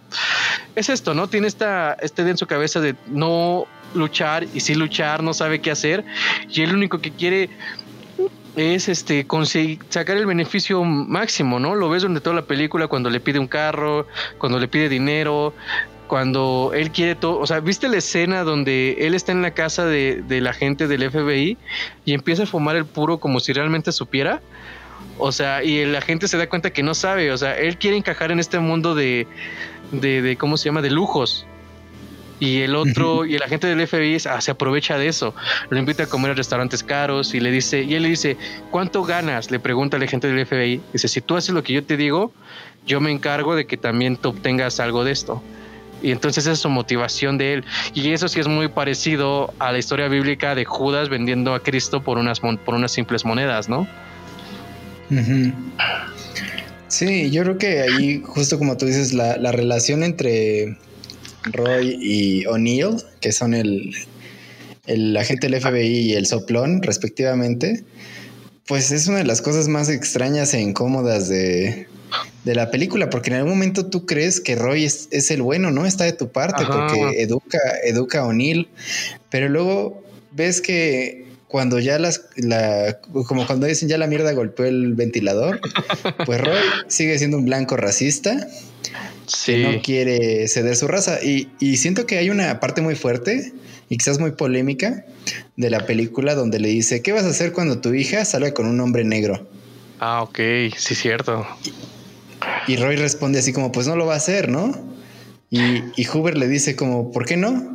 Es 0.76 0.88
esto, 0.88 1.14
¿no? 1.14 1.28
Tiene 1.28 1.48
esta, 1.48 1.94
este 2.00 2.22
en 2.22 2.36
su 2.36 2.46
cabeza 2.46 2.80
de 2.80 2.94
no 3.08 3.66
luchar 3.94 4.46
y 4.54 4.60
sí 4.60 4.74
luchar, 4.74 5.22
no 5.22 5.34
sabe 5.34 5.60
qué 5.60 5.70
hacer 5.70 6.04
y 6.48 6.64
lo 6.64 6.74
único 6.74 7.00
que 7.00 7.10
quiere 7.10 7.50
es 8.56 8.88
este 8.88 9.26
conseguir 9.26 9.78
sacar 9.88 10.16
el 10.16 10.26
beneficio 10.26 10.84
máximo, 10.84 11.58
¿no? 11.58 11.74
Lo 11.74 11.88
ves 11.88 12.02
durante 12.02 12.20
toda 12.20 12.36
la 12.36 12.42
película 12.42 12.86
cuando 12.86 13.10
le 13.10 13.20
pide 13.20 13.38
un 13.38 13.48
carro, 13.48 14.06
cuando 14.38 14.58
le 14.58 14.68
pide 14.68 14.88
dinero, 14.88 15.54
cuando 16.06 16.72
él 16.74 16.90
quiere 16.90 17.14
todo, 17.14 17.38
o 17.38 17.46
sea, 17.46 17.60
¿viste 17.60 17.88
la 17.88 17.96
escena 17.96 18.44
donde 18.44 18.98
él 19.00 19.14
está 19.14 19.32
en 19.32 19.40
la 19.40 19.52
casa 19.52 19.86
de, 19.86 20.22
la 20.28 20.52
gente 20.52 20.86
del 20.86 21.10
FBI 21.10 21.56
y 22.04 22.12
empieza 22.12 22.42
a 22.42 22.46
fumar 22.46 22.76
el 22.76 22.84
puro 22.84 23.18
como 23.18 23.40
si 23.40 23.52
realmente 23.54 23.92
supiera? 23.92 24.42
O 25.16 25.32
sea, 25.32 25.64
y 25.64 25.84
la 25.86 26.00
gente 26.00 26.28
se 26.28 26.36
da 26.36 26.48
cuenta 26.48 26.70
que 26.70 26.82
no 26.82 26.94
sabe, 26.94 27.32
o 27.32 27.38
sea, 27.38 27.56
él 27.56 27.78
quiere 27.78 27.96
encajar 27.96 28.30
en 28.30 28.40
este 28.40 28.58
mundo 28.58 28.94
de, 28.94 29.26
de, 29.90 30.20
de 30.20 30.36
¿cómo 30.36 30.58
se 30.58 30.66
llama? 30.66 30.82
De 30.82 30.90
lujos. 30.90 31.46
Y 32.42 32.62
el 32.62 32.74
otro, 32.74 33.24
y 33.24 33.38
la 33.38 33.46
gente 33.46 33.68
del 33.68 33.86
FBI 33.86 34.16
ah, 34.28 34.40
se 34.40 34.50
aprovecha 34.50 34.98
de 34.98 35.06
eso. 35.06 35.32
Lo 35.70 35.78
invita 35.78 36.02
a 36.02 36.06
comer 36.08 36.32
a 36.32 36.34
restaurantes 36.34 36.82
caros 36.82 37.34
y 37.34 37.38
le 37.38 37.52
dice, 37.52 37.84
y 37.84 37.94
él 37.94 38.02
le 38.02 38.08
dice, 38.08 38.36
¿cuánto 38.72 39.04
ganas? 39.04 39.52
Le 39.52 39.60
pregunta 39.60 39.96
a 39.96 40.00
la 40.00 40.08
gente 40.08 40.26
del 40.26 40.44
FBI. 40.44 40.80
Dice, 40.92 41.06
si 41.06 41.20
tú 41.20 41.36
haces 41.36 41.54
lo 41.54 41.62
que 41.62 41.72
yo 41.72 41.84
te 41.84 41.96
digo, 41.96 42.32
yo 42.84 43.00
me 43.00 43.12
encargo 43.12 43.54
de 43.54 43.66
que 43.66 43.76
también 43.76 44.16
tú 44.16 44.30
obtengas 44.30 44.80
algo 44.80 45.04
de 45.04 45.12
esto. 45.12 45.40
Y 46.02 46.10
entonces 46.10 46.42
esa 46.42 46.54
es 46.54 46.58
su 46.58 46.68
motivación 46.68 47.38
de 47.38 47.54
él. 47.54 47.64
Y 47.94 48.10
eso 48.10 48.26
sí 48.26 48.40
es 48.40 48.48
muy 48.48 48.66
parecido 48.66 49.54
a 49.60 49.70
la 49.70 49.78
historia 49.78 50.08
bíblica 50.08 50.56
de 50.56 50.64
Judas 50.64 51.10
vendiendo 51.10 51.54
a 51.54 51.62
Cristo 51.62 52.02
por 52.02 52.18
unas, 52.18 52.40
por 52.40 52.74
unas 52.74 52.90
simples 52.90 53.24
monedas, 53.24 53.68
¿no? 53.68 53.86
Sí, 56.88 57.30
yo 57.30 57.44
creo 57.44 57.58
que 57.58 57.82
ahí, 57.82 58.20
justo 58.26 58.58
como 58.58 58.76
tú 58.76 58.86
dices, 58.86 59.12
la, 59.12 59.36
la 59.36 59.52
relación 59.52 60.02
entre 60.02 60.76
Roy 61.44 61.98
y 62.00 62.46
O'Neill, 62.46 62.96
que 63.20 63.32
son 63.32 63.54
el, 63.54 63.94
el 64.86 65.16
agente 65.16 65.48
del 65.48 65.60
FBI 65.60 66.10
y 66.10 66.12
el 66.14 66.26
soplón, 66.26 66.82
respectivamente, 66.82 67.84
pues 68.66 68.90
es 68.90 69.08
una 69.08 69.18
de 69.18 69.24
las 69.24 69.42
cosas 69.42 69.68
más 69.68 69.88
extrañas 69.88 70.54
e 70.54 70.60
incómodas 70.60 71.28
de, 71.28 71.88
de 72.44 72.54
la 72.54 72.70
película, 72.70 73.10
porque 73.10 73.30
en 73.30 73.36
algún 73.36 73.52
momento 73.52 73.86
tú 73.86 74.06
crees 74.06 74.40
que 74.40 74.56
Roy 74.56 74.84
es, 74.84 75.30
el 75.30 75.42
bueno, 75.42 75.70
¿no? 75.70 75.86
Está 75.86 76.04
de 76.04 76.12
tu 76.12 76.30
parte 76.30 76.64
porque 76.66 77.22
educa, 77.22 77.58
educa 77.84 78.20
a 78.20 78.26
O'Neill, 78.26 78.68
pero 79.30 79.48
luego 79.48 80.02
ves 80.32 80.60
que 80.60 81.26
cuando 81.48 81.78
ya 81.78 81.98
las, 81.98 82.22
la, 82.36 82.98
como 83.26 83.46
cuando 83.46 83.66
dicen 83.66 83.88
ya 83.88 83.98
la 83.98 84.06
mierda 84.06 84.32
golpeó 84.32 84.64
el 84.64 84.94
ventilador, 84.94 85.60
pues 86.24 86.40
Roy 86.40 86.58
sigue 86.88 87.18
siendo 87.18 87.36
un 87.36 87.44
blanco 87.44 87.76
racista. 87.76 88.48
Que 89.44 89.58
no 89.58 89.82
quiere 89.82 90.46
ceder 90.48 90.76
su 90.76 90.88
raza. 90.88 91.22
Y, 91.22 91.48
y 91.58 91.76
siento 91.76 92.06
que 92.06 92.18
hay 92.18 92.30
una 92.30 92.60
parte 92.60 92.82
muy 92.82 92.94
fuerte 92.94 93.52
y 93.88 93.96
quizás 93.96 94.18
muy 94.18 94.32
polémica 94.32 95.04
de 95.56 95.70
la 95.70 95.86
película 95.86 96.34
donde 96.34 96.58
le 96.58 96.68
dice, 96.68 97.02
¿qué 97.02 97.12
vas 97.12 97.24
a 97.24 97.28
hacer 97.28 97.52
cuando 97.52 97.80
tu 97.80 97.94
hija 97.94 98.24
salga 98.24 98.54
con 98.54 98.66
un 98.66 98.80
hombre 98.80 99.04
negro? 99.04 99.46
Ah, 100.00 100.22
ok, 100.22 100.38
sí, 100.76 100.94
cierto. 100.94 101.46
Y 102.66 102.76
Roy 102.76 102.96
responde 102.96 103.38
así 103.38 103.52
como, 103.52 103.70
pues 103.70 103.86
no 103.86 103.96
lo 103.96 104.06
va 104.06 104.14
a 104.14 104.16
hacer, 104.16 104.48
¿no? 104.48 104.72
Y, 105.50 105.82
y 105.96 106.04
Hoover 106.04 106.36
le 106.38 106.48
dice 106.48 106.76
como, 106.76 107.12
¿por 107.12 107.24
qué 107.24 107.36
no? 107.36 107.72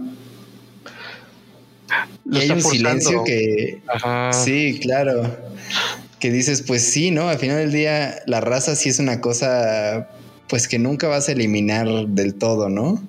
y 2.29 2.37
hay 2.39 2.49
un 2.49 2.61
silencio 2.61 3.23
que... 3.23 3.81
Sí, 4.33 4.79
claro. 4.81 5.37
Que 6.19 6.31
dices, 6.31 6.63
pues 6.63 6.83
sí, 6.83 7.11
¿no? 7.11 7.29
Al 7.29 7.37
final 7.37 7.57
del 7.57 7.71
día, 7.71 8.15
la 8.25 8.41
raza 8.41 8.75
sí 8.75 8.89
es 8.89 8.99
una 8.99 9.21
cosa, 9.21 10.09
pues 10.49 10.67
que 10.67 10.79
nunca 10.79 11.07
vas 11.07 11.29
a 11.29 11.31
eliminar 11.31 11.87
del 12.07 12.35
todo, 12.35 12.69
¿no? 12.69 13.01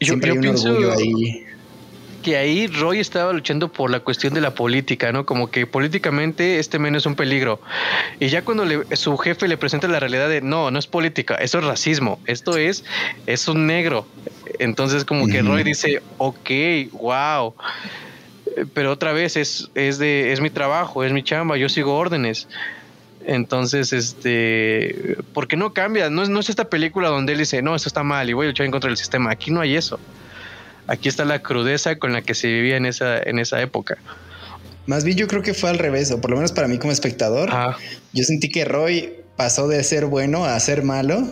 Siempre 0.00 0.32
hay 0.32 0.38
un 0.38 0.46
orgullo 0.48 0.92
ahí 0.92 1.46
que 2.22 2.36
ahí 2.36 2.66
Roy 2.66 3.00
estaba 3.00 3.32
luchando 3.32 3.72
por 3.72 3.90
la 3.90 4.00
cuestión 4.00 4.34
de 4.34 4.40
la 4.40 4.54
política, 4.54 5.12
¿no? 5.12 5.24
Como 5.24 5.50
que 5.50 5.66
políticamente 5.66 6.58
este 6.58 6.78
men 6.78 6.94
es 6.94 7.06
un 7.06 7.14
peligro. 7.14 7.60
Y 8.18 8.28
ya 8.28 8.44
cuando 8.44 8.64
su 8.94 9.16
jefe 9.16 9.48
le 9.48 9.56
presenta 9.56 9.88
la 9.88 10.00
realidad 10.00 10.28
de 10.28 10.40
no, 10.40 10.70
no 10.70 10.78
es 10.78 10.86
política, 10.86 11.36
eso 11.36 11.58
es 11.58 11.64
racismo, 11.64 12.20
esto 12.26 12.56
es, 12.56 12.84
es 13.26 13.48
un 13.48 13.66
negro. 13.66 14.06
Entonces 14.58 15.04
como 15.04 15.26
que 15.26 15.42
Roy 15.42 15.62
dice, 15.62 16.02
ok, 16.18 16.50
wow. 16.92 17.54
Pero 18.74 18.92
otra 18.92 19.12
vez 19.12 19.36
es, 19.36 19.70
es, 19.74 19.98
de, 19.98 20.32
es 20.32 20.40
mi 20.40 20.50
trabajo, 20.50 21.04
es 21.04 21.12
mi 21.12 21.22
chamba, 21.22 21.56
yo 21.56 21.68
sigo 21.68 21.96
órdenes. 21.96 22.48
Entonces, 23.26 23.92
este, 23.92 25.16
¿por 25.34 25.46
qué 25.46 25.56
no 25.56 25.72
cambia? 25.72 26.10
No 26.10 26.22
es, 26.22 26.28
no 26.28 26.40
es 26.40 26.48
esta 26.48 26.70
película 26.70 27.08
donde 27.08 27.32
él 27.32 27.38
dice, 27.38 27.62
no, 27.62 27.74
esto 27.74 27.88
está 27.88 28.02
mal 28.02 28.28
y 28.30 28.32
voy 28.32 28.46
a 28.46 28.48
luchar 28.48 28.66
en 28.66 28.72
contra 28.72 28.88
del 28.88 28.96
sistema. 28.96 29.30
Aquí 29.30 29.50
no 29.50 29.60
hay 29.60 29.76
eso. 29.76 29.98
Aquí 30.86 31.08
está 31.08 31.24
la 31.24 31.40
crudeza 31.40 31.96
con 31.96 32.12
la 32.12 32.22
que 32.22 32.34
se 32.34 32.48
vivía 32.48 32.76
en 32.76 32.86
esa, 32.86 33.18
en 33.18 33.38
esa 33.38 33.60
época. 33.60 33.98
Más 34.86 35.04
bien 35.04 35.16
yo 35.16 35.28
creo 35.28 35.42
que 35.42 35.54
fue 35.54 35.70
al 35.70 35.78
revés, 35.78 36.10
o 36.10 36.20
por 36.20 36.30
lo 36.30 36.36
menos 36.36 36.52
para 36.52 36.66
mí 36.66 36.78
como 36.78 36.92
espectador. 36.92 37.50
Yo 38.12 38.24
sentí 38.24 38.48
que 38.48 38.64
Roy 38.64 39.14
pasó 39.36 39.68
de 39.68 39.82
ser 39.84 40.06
bueno 40.06 40.44
a 40.44 40.58
ser 40.58 40.82
malo 40.82 41.22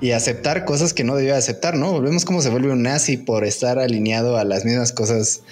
y 0.00 0.12
aceptar 0.12 0.64
cosas 0.64 0.92
que 0.92 1.04
no 1.04 1.14
debía 1.14 1.36
aceptar, 1.36 1.76
¿no? 1.76 1.92
Volvemos 1.92 2.24
como 2.24 2.42
se 2.42 2.50
vuelve 2.50 2.70
un 2.70 2.82
nazi 2.82 3.16
por 3.16 3.44
estar 3.44 3.78
alineado 3.78 4.36
a 4.36 4.44
las 4.44 4.64
mismas 4.64 4.92
cosas 4.92 5.42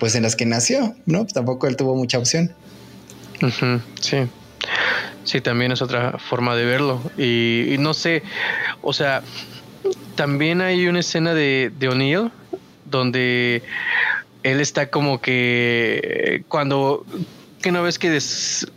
pues 0.00 0.14
en 0.14 0.22
las 0.22 0.36
que 0.36 0.46
nació, 0.46 0.94
¿no? 1.06 1.24
Pues 1.24 1.34
tampoco 1.34 1.66
él 1.66 1.76
tuvo 1.76 1.94
mucha 1.94 2.18
opción. 2.18 2.52
sí. 4.00 4.18
Sí, 5.28 5.42
también 5.42 5.72
es 5.72 5.82
otra 5.82 6.16
forma 6.18 6.56
de 6.56 6.64
verlo. 6.64 7.02
Y, 7.18 7.76
no 7.80 7.92
sé, 7.92 8.22
o 8.80 8.94
sea, 8.94 9.22
también 10.14 10.62
hay 10.62 10.86
una 10.86 11.00
escena 11.00 11.34
de, 11.34 11.70
O'Neill 11.86 12.30
donde 12.86 13.62
él 14.42 14.60
está 14.60 14.88
como 14.88 15.20
que 15.20 16.44
cuando 16.48 17.04
que 17.60 17.70
no 17.72 17.82
ves 17.82 17.98
que 17.98 18.16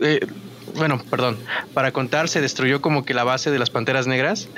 eh, 0.00 0.26
bueno, 0.74 1.02
perdón, 1.10 1.38
para 1.74 1.92
contar 1.92 2.28
se 2.28 2.40
destruyó 2.40 2.80
como 2.80 3.04
que 3.04 3.14
la 3.14 3.24
base 3.24 3.50
de 3.50 3.58
las 3.58 3.70
Panteras 3.70 4.06
Negras 4.06 4.48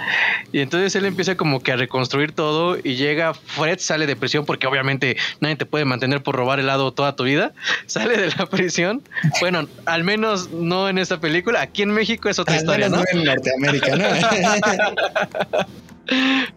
y 0.53 0.61
entonces 0.61 0.94
él 0.94 1.07
empieza 1.07 1.37
como 1.37 1.61
que 1.61 1.72
a 1.72 1.77
reconstruir 1.77 2.33
todo 2.33 2.79
y 2.83 2.96
llega, 2.96 3.35
Fred 3.35 3.79
sale 3.79 4.07
de 4.07 4.16
prisión 4.16 4.44
porque 4.44 4.66
obviamente 4.66 5.16
nadie 5.40 5.57
te 5.57 5.66
puede 5.66 5.85
mantener 5.85 6.22
por 6.22 6.37
robar 6.37 6.61
helado 6.61 6.92
toda 6.92 7.16
tu 7.16 7.24
vida, 7.24 7.53
sale 7.87 8.16
de 8.16 8.29
la 8.37 8.46
prisión, 8.46 9.03
bueno, 9.40 9.66
al 9.87 10.05
menos 10.05 10.50
no 10.50 10.88
en 10.88 10.98
esta 10.98 11.20
película, 11.20 11.61
aquí 11.62 11.83
en 11.83 11.90
México 11.90 12.29
es 12.29 12.38
otra 12.38 12.57
historia, 12.57 12.88
¿no? 12.88 13.03
en 13.12 13.24
Norteamérica, 13.24 13.96
¿no? 13.96 14.05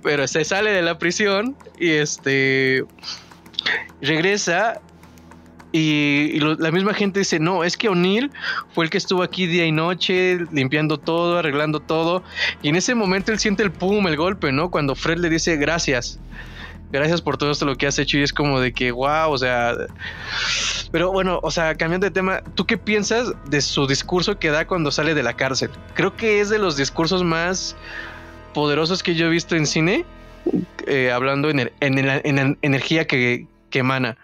Pero 0.03 0.27
se 0.27 0.43
sale 0.43 0.71
de 0.71 0.81
la 0.81 0.97
prisión 0.97 1.55
y 1.79 1.91
este 1.91 2.83
regresa 4.01 4.81
y, 5.71 6.39
la 6.39 6.71
misma 6.71 6.93
gente 6.93 7.19
dice, 7.19 7.39
no, 7.39 7.63
es 7.63 7.77
que 7.77 7.89
O'Neill 7.89 8.31
fue 8.73 8.85
el 8.85 8.89
que 8.89 8.97
estuvo 8.97 9.21
aquí 9.21 9.47
día 9.47 9.65
y 9.65 9.71
noche, 9.71 10.39
limpiando 10.51 10.97
todo, 10.97 11.37
arreglando 11.37 11.79
todo. 11.79 12.23
Y 12.61 12.69
en 12.69 12.75
ese 12.75 12.95
momento 12.95 13.31
él 13.31 13.39
siente 13.39 13.63
el 13.63 13.71
pum, 13.71 14.07
el 14.07 14.15
golpe, 14.15 14.51
¿no? 14.51 14.71
Cuando 14.71 14.95
Fred 14.95 15.17
le 15.17 15.29
dice, 15.29 15.57
gracias. 15.57 16.19
Gracias 16.89 17.21
por 17.21 17.37
todo 17.37 17.51
esto 17.51 17.65
lo 17.65 17.75
que 17.75 17.85
has 17.85 17.99
hecho 17.99 18.17
y 18.17 18.23
es 18.23 18.31
como 18.31 18.61
de 18.61 18.71
que, 18.71 18.91
wow, 18.91 19.29
o 19.29 19.37
sea... 19.37 19.75
Pero 20.89 21.11
bueno, 21.11 21.39
o 21.43 21.51
sea, 21.51 21.75
cambiando 21.75 22.05
de 22.05 22.11
tema, 22.11 22.41
¿tú 22.55 22.65
qué 22.65 22.77
piensas 22.77 23.33
de 23.49 23.59
su 23.59 23.87
discurso 23.87 24.39
que 24.39 24.49
da 24.51 24.65
cuando 24.65 24.89
sale 24.89 25.13
de 25.13 25.21
la 25.21 25.33
cárcel? 25.33 25.69
Creo 25.95 26.15
que 26.15 26.39
es 26.39 26.49
de 26.49 26.59
los 26.59 26.77
discursos 26.77 27.25
más 27.25 27.75
poderosos 28.53 29.03
que 29.03 29.15
yo 29.15 29.25
he 29.25 29.29
visto 29.29 29.57
en 29.57 29.67
cine, 29.67 30.05
eh, 30.87 31.11
hablando 31.11 31.49
en, 31.49 31.69
en, 31.81 32.57
energía 32.61 33.05
que, 33.05 33.47
que 33.69 33.79
emana. 33.79 34.17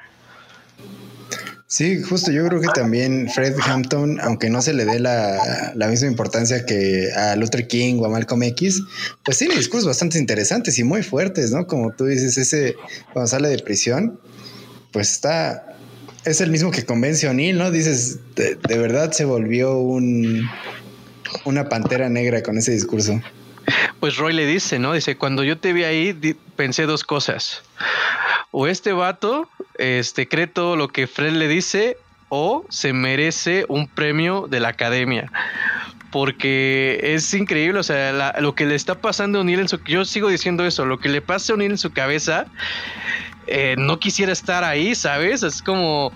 Sí, 1.68 2.04
justo 2.04 2.32
yo 2.32 2.46
creo 2.48 2.62
que 2.62 2.68
también 2.68 3.30
Fred 3.34 3.56
Hampton, 3.66 4.20
aunque 4.22 4.50
no 4.50 4.62
se 4.62 4.74
le 4.74 4.86
dé 4.86 5.00
la, 5.00 5.72
la, 5.74 5.88
misma 5.88 6.08
importancia 6.08 6.66
que 6.66 7.10
a 7.16 7.36
Luther 7.36 7.68
King 7.68 8.00
o 8.00 8.06
a 8.06 8.10
Malcolm 8.10 8.44
X, 8.44 8.82
pues 9.24 9.40
tiene 9.40 9.56
discursos 9.56 9.88
bastante 9.88 10.20
interesantes 10.20 10.78
y 10.78 10.84
muy 10.84 11.02
fuertes, 11.02 11.52
¿no? 11.52 11.66
Como 11.66 11.92
tú 11.94 12.06
dices, 12.06 12.38
ese 12.38 12.76
cuando 13.12 13.28
sale 13.28 13.50
de 13.50 13.58
prisión, 13.60 14.20
pues 14.92 15.12
está, 15.12 15.76
es 16.26 16.42
el 16.42 16.52
mismo 16.52 16.70
que 16.70 16.86
convence 16.86 17.28
a 17.28 17.32
O'Neill, 17.32 17.58
¿no? 17.58 17.72
Dices, 17.72 18.20
de, 18.36 18.56
de 18.56 18.78
verdad 18.78 19.12
se 19.12 19.26
volvió 19.26 19.80
un, 19.80 20.48
una 21.46 21.70
pantera 21.70 22.10
negra 22.10 22.44
con 22.44 22.58
ese 22.58 22.72
discurso. 22.72 23.20
Pues 24.00 24.18
Roy 24.18 24.34
le 24.34 24.46
dice, 24.46 24.80
¿no? 24.80 24.94
Dice, 24.94 25.18
cuando 25.18 25.44
yo 25.44 25.58
te 25.58 25.74
vi 25.74 25.84
ahí, 25.84 26.36
pensé 26.56 26.86
dos 26.86 27.04
cosas. 27.04 27.64
O 28.56 28.68
este 28.68 28.94
vato 28.94 29.50
este, 29.80 30.28
cree 30.28 30.46
todo 30.46 30.76
lo 30.76 30.88
que 30.88 31.08
Fred 31.08 31.34
le 31.34 31.48
dice, 31.48 31.98
o 32.30 32.66
se 32.70 32.94
merece 32.94 33.66
un 33.68 33.88
premio 33.88 34.46
de 34.48 34.60
la 34.60 34.70
academia. 34.70 35.32
porque 36.12 37.00
es 37.02 37.34
increíble, 37.34 37.80
o 37.80 37.84
sea, 37.84 38.40
lo 38.40 38.54
que 38.54 38.68
le 38.68 38.76
está 38.76 39.02
pasando 39.02 39.40
a 39.40 39.42
O'Neill 39.42 39.62
en 39.62 39.68
su... 39.68 39.80
Yo 39.86 40.06
sigo 40.06 40.30
diciendo 40.30 40.64
eso, 40.64 40.86
lo 40.86 41.00
que 41.00 41.10
le 41.10 41.22
pasa 41.22 41.52
a 41.52 41.56
O'Neill 41.56 41.72
en 41.72 41.78
su 41.80 41.92
cabeza, 41.92 42.46
eh, 43.48 43.74
no 43.80 43.98
quisiera 44.00 44.32
estar 44.32 44.64
ahí, 44.64 44.94
¿sabes? 44.94 45.42
Es 45.42 45.64
como... 45.64 46.14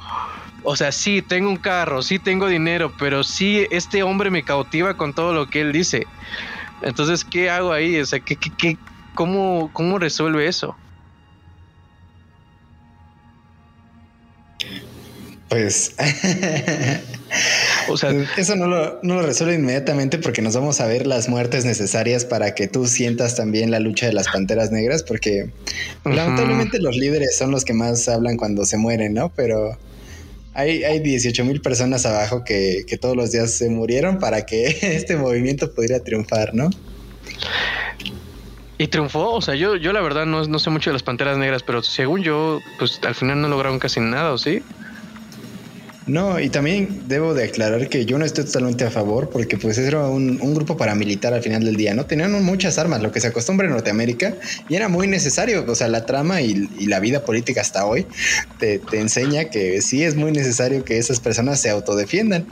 O 0.62 0.76
sea, 0.76 0.92
sí, 0.92 1.24
tengo 1.24 1.50
un 1.50 1.58
carro, 1.58 2.04
sí 2.04 2.20
tengo 2.20 2.48
dinero, 2.48 2.94
pero 3.00 3.24
sí, 3.24 3.66
este 3.72 4.04
hombre 4.04 4.30
me 4.30 4.44
cautiva 4.44 4.96
con 4.96 5.16
todo 5.16 5.34
lo 5.34 5.50
que 5.50 5.62
él 5.62 5.72
dice. 5.72 6.06
Entonces, 6.82 7.26
¿qué 7.26 7.50
hago 7.50 7.74
ahí? 7.74 8.00
O 8.00 8.06
sea, 8.06 8.20
¿qué, 8.20 8.36
qué, 8.38 8.52
qué, 8.56 8.78
cómo, 9.16 9.72
¿cómo 9.74 9.98
resuelve 9.98 10.48
eso? 10.48 10.78
Pues 15.50 15.94
o 17.88 17.98
sea, 17.98 18.12
eso 18.38 18.56
no 18.56 18.68
lo, 18.68 19.00
no 19.02 19.16
lo, 19.16 19.22
resuelve 19.22 19.56
inmediatamente 19.56 20.18
porque 20.18 20.42
nos 20.42 20.56
vamos 20.56 20.82
a 20.82 20.88
ver 20.88 21.08
las 21.08 21.30
muertes 21.30 21.66
necesarias 21.66 22.26
para 22.26 22.54
que 22.54 22.68
tú 22.68 22.86
sientas 22.86 23.36
también 23.36 23.72
la 23.72 23.80
lucha 23.80 24.08
de 24.08 24.14
las 24.14 24.28
panteras 24.28 24.72
negras, 24.72 25.04
porque 25.04 25.52
lamentablemente 26.04 26.80
los 26.80 26.96
líderes 26.96 27.38
son 27.38 27.52
los 27.52 27.64
que 27.64 27.74
más 27.74 28.08
hablan 28.10 28.38
cuando 28.38 28.66
se 28.66 28.78
mueren, 28.78 29.14
¿no? 29.14 29.32
Pero 29.36 29.78
hay, 30.54 30.84
hay 30.84 31.00
18 31.00 31.46
mil 31.46 31.62
personas 31.62 32.06
abajo 32.06 32.44
que, 32.44 32.84
que 32.88 32.98
todos 32.98 33.16
los 33.16 33.32
días 33.32 33.52
se 33.52 33.70
murieron 33.70 34.20
para 34.20 34.46
que 34.46 34.66
este 34.82 35.16
movimiento 35.16 35.74
pudiera 35.74 36.00
triunfar, 36.02 36.54
¿no? 36.54 36.70
Y 38.80 38.88
triunfó, 38.88 39.32
o 39.32 39.42
sea, 39.42 39.56
yo, 39.56 39.76
yo 39.76 39.92
la 39.92 40.02
verdad 40.02 40.28
no, 40.28 40.44
no 40.46 40.60
sé 40.60 40.70
mucho 40.70 40.92
de 40.92 40.94
las 40.94 41.04
panteras 41.04 41.38
negras, 41.38 41.64
pero 41.64 41.82
según 41.82 42.22
yo, 42.22 42.60
pues 42.78 43.00
al 43.04 43.16
final 43.16 43.42
no 43.42 43.48
lograron 43.48 43.80
casi 43.80 44.00
nada, 44.00 44.32
¿o 44.32 44.38
sí? 44.38 44.62
No, 46.08 46.40
y 46.40 46.48
también 46.48 47.04
debo 47.10 47.34
de 47.34 47.44
aclarar 47.44 47.90
que 47.90 48.06
yo 48.06 48.18
no 48.18 48.24
estoy 48.24 48.46
totalmente 48.46 48.86
a 48.86 48.92
favor 48.92 49.30
porque 49.30 49.58
pues 49.58 49.78
era 49.78 50.08
un, 50.08 50.38
grupo 50.56 50.78
paramilitar 50.78 51.34
al 51.34 51.44
final 51.44 51.66
del 51.66 51.76
día, 51.76 51.94
¿no? 51.94 52.06
Tenían 52.06 52.32
muchas 52.46 52.78
armas, 52.78 53.02
lo 53.02 53.12
que 53.12 53.20
se 53.20 53.28
acostumbra 53.28 53.68
en 53.68 53.74
Norteamérica, 53.74 54.34
y 54.70 54.76
era 54.76 54.88
muy 54.88 55.08
necesario, 55.08 55.66
o 55.68 55.76
sea, 55.76 55.90
la 55.90 56.06
trama 56.06 56.42
y, 56.42 56.70
la 56.88 57.02
vida 57.02 57.26
política 57.26 57.60
hasta 57.60 57.86
hoy 57.86 58.06
te, 58.58 58.80
te, 58.80 59.02
enseña 59.02 59.46
que 59.50 59.82
sí 59.82 60.04
es 60.04 60.16
muy 60.16 60.32
necesario 60.32 60.86
que 60.86 60.98
esas 60.98 61.20
personas 61.20 61.60
se 61.60 61.70
autodefiendan, 61.70 62.48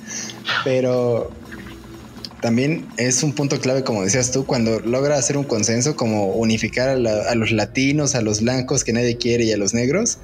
pero 0.66 1.32
también 2.42 2.86
es 2.98 3.24
un 3.24 3.32
punto 3.32 3.62
clave, 3.62 3.86
como 3.86 4.04
decías 4.04 4.32
tú, 4.32 4.46
cuando 4.46 4.82
logra 4.82 5.18
hacer 5.18 5.38
un 5.38 5.46
consenso 5.46 5.96
como 5.96 6.34
unificar 6.34 6.90
a, 6.90 7.32
a 7.32 7.36
los 7.36 7.52
latinos, 7.54 8.16
a 8.16 8.22
los 8.22 8.42
blancos 8.42 8.84
que 8.84 8.92
nadie 8.92 9.16
quiere 9.16 9.46
y 9.46 9.54
a 9.54 9.58
los 9.58 9.74
negros, 9.74 10.18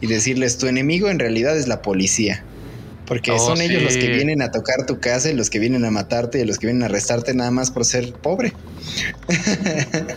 y 0.00 0.08
decirles, 0.08 0.58
tu 0.58 0.66
enemigo 0.66 1.08
en 1.08 1.20
realidad 1.20 1.56
es 1.56 1.68
la 1.68 1.80
policía 1.80 2.44
porque 3.06 3.32
oh, 3.32 3.38
son 3.38 3.60
ellos 3.60 3.82
los 3.82 3.96
que 3.96 4.08
vienen 4.08 4.42
a 4.42 4.50
tocar 4.50 4.86
tu 4.86 5.00
casa 5.00 5.30
y 5.30 5.34
los 5.34 5.50
que 5.50 5.58
vienen 5.58 5.84
a 5.84 5.90
matarte 5.90 6.40
y 6.40 6.44
los 6.44 6.58
que 6.58 6.66
vienen 6.66 6.82
a 6.82 6.86
arrestarte 6.86 7.34
nada 7.34 7.50
más 7.50 7.70
por 7.70 7.84
ser 7.84 8.12
pobre. 8.14 8.54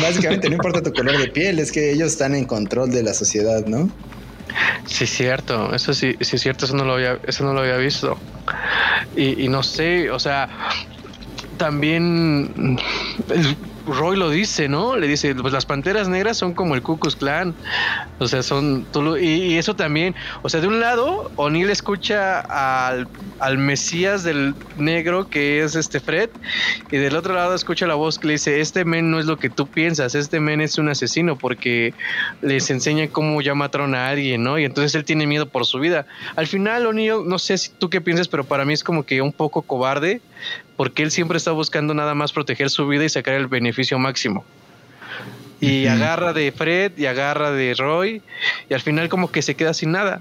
Básicamente 0.00 0.48
no 0.48 0.56
importa 0.56 0.82
tu 0.82 0.92
color 0.92 1.18
de 1.18 1.28
piel, 1.28 1.58
es 1.58 1.72
que 1.72 1.90
ellos 1.90 2.12
están 2.12 2.34
en 2.34 2.44
control 2.44 2.90
de 2.90 3.02
la 3.02 3.14
sociedad, 3.14 3.66
¿no? 3.66 3.90
Sí, 4.86 5.06
cierto, 5.06 5.74
eso 5.74 5.92
sí, 5.92 6.16
sí 6.20 6.36
es 6.36 6.42
cierto, 6.42 6.66
eso 6.66 6.76
no 6.76 6.84
lo 6.84 6.94
había, 6.94 7.18
eso 7.26 7.44
no 7.44 7.52
lo 7.52 7.60
había 7.60 7.76
visto. 7.76 8.18
Y, 9.16 9.44
y 9.44 9.48
no 9.48 9.62
sé, 9.62 10.10
o 10.10 10.20
sea, 10.20 10.48
también 11.56 12.78
Roy 13.86 14.16
lo 14.16 14.30
dice, 14.30 14.68
¿no? 14.68 14.96
Le 14.96 15.06
dice, 15.06 15.34
pues 15.34 15.52
las 15.52 15.64
panteras 15.64 16.08
negras 16.08 16.36
son 16.36 16.54
como 16.54 16.74
el 16.74 16.82
Ku 16.82 16.98
Klan. 16.98 17.54
O 18.18 18.26
sea, 18.26 18.42
son. 18.42 18.86
Y, 19.20 19.56
eso 19.56 19.76
también. 19.76 20.14
O 20.42 20.48
sea, 20.48 20.60
de 20.60 20.66
un 20.66 20.80
lado, 20.80 21.30
O'Neill 21.36 21.70
escucha 21.70 22.40
al, 22.40 23.08
al, 23.38 23.58
Mesías 23.58 24.24
del 24.24 24.54
negro, 24.76 25.28
que 25.28 25.62
es 25.62 25.74
este 25.74 26.00
Fred. 26.00 26.30
Y 26.90 26.96
del 26.96 27.16
otro 27.16 27.34
lado, 27.34 27.54
escucha 27.54 27.86
la 27.86 27.94
voz 27.94 28.18
que 28.18 28.26
le 28.26 28.32
dice: 28.34 28.60
Este 28.60 28.84
men 28.84 29.10
no 29.10 29.18
es 29.18 29.26
lo 29.26 29.38
que 29.38 29.50
tú 29.50 29.66
piensas. 29.66 30.14
Este 30.14 30.40
men 30.40 30.60
es 30.60 30.78
un 30.78 30.88
asesino 30.88 31.36
porque 31.36 31.94
les 32.42 32.70
enseña 32.70 33.08
cómo 33.08 33.40
ya 33.40 33.54
mataron 33.54 33.94
a 33.94 34.08
alguien, 34.08 34.42
¿no? 34.42 34.58
Y 34.58 34.64
entonces 34.64 34.94
él 34.94 35.04
tiene 35.04 35.26
miedo 35.26 35.46
por 35.46 35.66
su 35.66 35.78
vida. 35.78 36.06
Al 36.34 36.46
final, 36.46 36.86
O'Neill, 36.86 37.26
no 37.26 37.38
sé 37.38 37.58
si 37.58 37.70
tú 37.70 37.90
qué 37.90 38.00
piensas, 38.00 38.28
pero 38.28 38.44
para 38.44 38.64
mí 38.64 38.72
es 38.72 38.82
como 38.82 39.04
que 39.04 39.22
un 39.22 39.32
poco 39.32 39.62
cobarde 39.62 40.20
porque 40.76 41.02
él 41.02 41.10
siempre 41.10 41.38
está 41.38 41.52
buscando 41.52 41.94
nada 41.94 42.14
más 42.14 42.32
proteger 42.32 42.70
su 42.70 42.86
vida 42.86 43.04
y 43.04 43.08
sacar 43.08 43.34
el 43.34 43.46
beneficio 43.46 43.98
máximo. 43.98 44.44
Y 45.60 45.86
agarra 45.86 46.32
de 46.32 46.52
Fred 46.52 46.92
y 46.98 47.06
agarra 47.06 47.50
de 47.50 47.74
Roy 47.74 48.22
y 48.68 48.74
al 48.74 48.80
final 48.82 49.08
como 49.08 49.32
que 49.32 49.40
se 49.40 49.54
queda 49.54 49.72
sin 49.72 49.92
nada. 49.92 50.20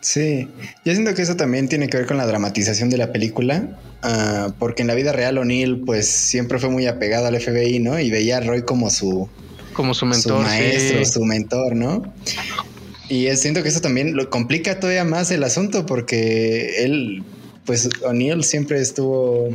Sí, 0.00 0.48
yo 0.84 0.92
siento 0.92 1.14
que 1.14 1.22
eso 1.22 1.36
también 1.36 1.68
tiene 1.68 1.88
que 1.88 1.96
ver 1.96 2.06
con 2.06 2.16
la 2.16 2.26
dramatización 2.26 2.90
de 2.90 2.96
la 2.96 3.12
película, 3.12 3.76
ah, 4.02 4.52
porque 4.58 4.82
en 4.82 4.88
la 4.88 4.94
vida 4.94 5.12
real 5.12 5.36
O'Neill 5.36 5.82
pues 5.84 6.08
siempre 6.08 6.58
fue 6.58 6.70
muy 6.70 6.86
apegado 6.86 7.26
al 7.26 7.38
FBI, 7.40 7.80
¿no? 7.80 7.98
Y 7.98 8.10
veía 8.10 8.38
a 8.38 8.40
Roy 8.40 8.62
como 8.62 8.88
su... 8.90 9.28
Como 9.72 9.92
su 9.92 10.06
mentor. 10.06 10.38
Su 10.38 10.48
maestro, 10.48 11.04
su 11.04 11.24
mentor, 11.24 11.74
¿no? 11.74 12.14
Y 13.08 13.28
siento 13.36 13.62
que 13.62 13.68
eso 13.68 13.80
también 13.80 14.16
lo 14.16 14.30
complica 14.30 14.80
todavía 14.80 15.04
más 15.04 15.30
el 15.30 15.44
asunto 15.44 15.86
porque 15.86 16.84
él 16.84 17.24
pues 17.66 17.88
O'Neill 18.02 18.44
siempre 18.44 18.80
estuvo 18.80 19.50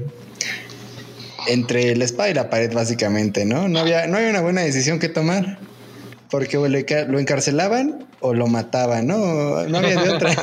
entre 1.47 1.95
la 1.95 2.05
espada 2.05 2.29
y 2.29 2.33
la 2.33 2.49
pared, 2.49 2.71
básicamente, 2.73 3.45
¿no? 3.45 3.67
No 3.67 3.79
había, 3.79 4.05
no 4.07 4.17
había 4.17 4.29
una 4.29 4.41
buena 4.41 4.61
decisión 4.61 4.99
que 4.99 5.09
tomar. 5.09 5.57
Porque 6.29 6.57
lo 6.57 7.19
encarcelaban 7.19 8.05
o 8.21 8.33
lo 8.33 8.47
mataban, 8.47 9.07
¿no? 9.07 9.17
No 9.67 9.77
había 9.77 10.01
de 10.01 10.09
otra. 10.11 10.33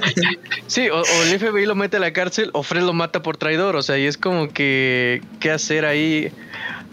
sí, 0.66 0.88
o, 0.88 1.02
el 1.24 1.38
FBI 1.38 1.66
lo 1.66 1.74
mete 1.74 1.98
a 1.98 2.00
la 2.00 2.12
cárcel 2.14 2.50
o 2.54 2.62
Fred 2.62 2.82
lo 2.82 2.94
mata 2.94 3.22
por 3.22 3.36
traidor. 3.36 3.76
O 3.76 3.82
sea, 3.82 3.98
y 3.98 4.06
es 4.06 4.16
como 4.16 4.48
que, 4.48 5.20
¿qué 5.38 5.50
hacer 5.50 5.84
ahí? 5.84 6.32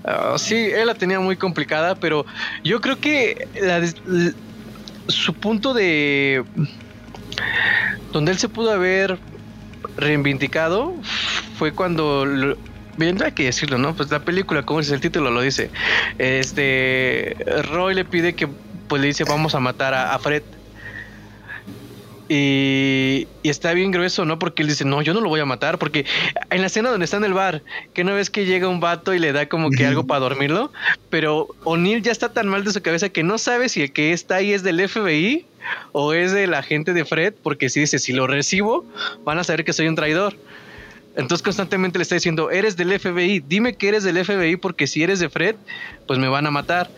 Ah, 0.03 0.35
sí, 0.37 0.55
él 0.55 0.87
la 0.87 0.95
tenía 0.95 1.21
muy 1.21 1.37
complicada, 1.37 1.95
pero 1.95 2.25
yo 2.65 2.81
creo 2.81 2.99
que 2.99 3.47
su 5.07 5.33
punto 5.33 5.73
de... 5.73 6.43
Donde 8.11 8.31
él 8.31 8.37
se 8.37 8.49
pudo 8.49 8.71
haber 8.71 9.17
reivindicado 10.03 10.93
fue 11.57 11.71
cuando 11.71 12.25
bien 12.97 13.21
hay 13.23 13.31
que 13.31 13.45
decirlo, 13.45 13.77
¿no? 13.77 13.95
Pues 13.95 14.11
la 14.11 14.19
película, 14.19 14.63
como 14.63 14.79
es 14.79 14.91
el 14.91 15.01
título, 15.01 15.31
lo 15.31 15.41
dice. 15.41 15.69
Este 16.17 17.35
Roy 17.71 17.95
le 17.95 18.05
pide 18.05 18.33
que 18.33 18.47
pues 18.87 19.01
le 19.01 19.07
dice 19.07 19.23
vamos 19.23 19.55
a 19.55 19.59
matar 19.59 19.93
a, 19.93 20.17
Fred. 20.19 20.43
Y, 22.29 23.27
está 23.43 23.73
bien 23.73 23.91
grueso, 23.91 24.25
¿no? 24.25 24.39
Porque 24.39 24.63
él 24.63 24.69
dice, 24.69 24.85
no, 24.85 25.01
yo 25.01 25.13
no 25.13 25.21
lo 25.21 25.29
voy 25.29 25.39
a 25.39 25.45
matar. 25.45 25.77
Porque 25.77 26.05
en 26.49 26.61
la 26.61 26.67
escena 26.67 26.89
donde 26.89 27.05
está 27.05 27.17
en 27.17 27.25
el 27.25 27.33
bar, 27.33 27.63
que 27.93 28.03
no 28.03 28.15
ves 28.15 28.29
que 28.29 28.45
llega 28.45 28.67
un 28.67 28.79
vato 28.79 29.13
y 29.13 29.19
le 29.19 29.33
da 29.33 29.47
como 29.47 29.69
que 29.69 29.85
algo 29.85 30.05
para 30.05 30.21
dormirlo, 30.21 30.71
pero 31.09 31.47
O'Neill 31.63 32.01
ya 32.01 32.11
está 32.11 32.33
tan 32.33 32.47
mal 32.47 32.63
de 32.63 32.71
su 32.71 32.81
cabeza 32.81 33.09
que 33.09 33.23
no 33.23 33.37
sabe 33.37 33.69
si 33.69 33.83
el 33.83 33.91
que 33.91 34.13
está 34.13 34.35
ahí 34.35 34.53
es 34.53 34.63
del 34.63 34.87
FBI 34.87 35.45
o 35.91 36.13
es 36.13 36.31
de 36.31 36.47
la 36.47 36.63
gente 36.63 36.93
de 36.93 37.05
Fred, 37.05 37.33
porque 37.41 37.69
si 37.69 37.81
dice, 37.81 37.99
si 37.99 38.13
lo 38.13 38.27
recibo, 38.27 38.85
van 39.23 39.39
a 39.39 39.43
saber 39.43 39.65
que 39.65 39.73
soy 39.73 39.87
un 39.87 39.95
traidor. 39.95 40.35
Entonces 41.15 41.43
constantemente 41.43 41.99
le 41.99 42.03
está 42.03 42.15
diciendo, 42.15 42.49
eres 42.49 42.75
del 42.75 42.99
FBI, 42.99 43.43
dime 43.47 43.75
que 43.75 43.89
eres 43.89 44.03
del 44.03 44.23
FBI 44.23 44.55
porque 44.55 44.87
si 44.87 45.03
eres 45.03 45.19
de 45.19 45.29
Fred, 45.29 45.55
pues 46.07 46.17
me 46.17 46.27
van 46.27 46.47
a 46.47 46.51
matar. 46.51 46.89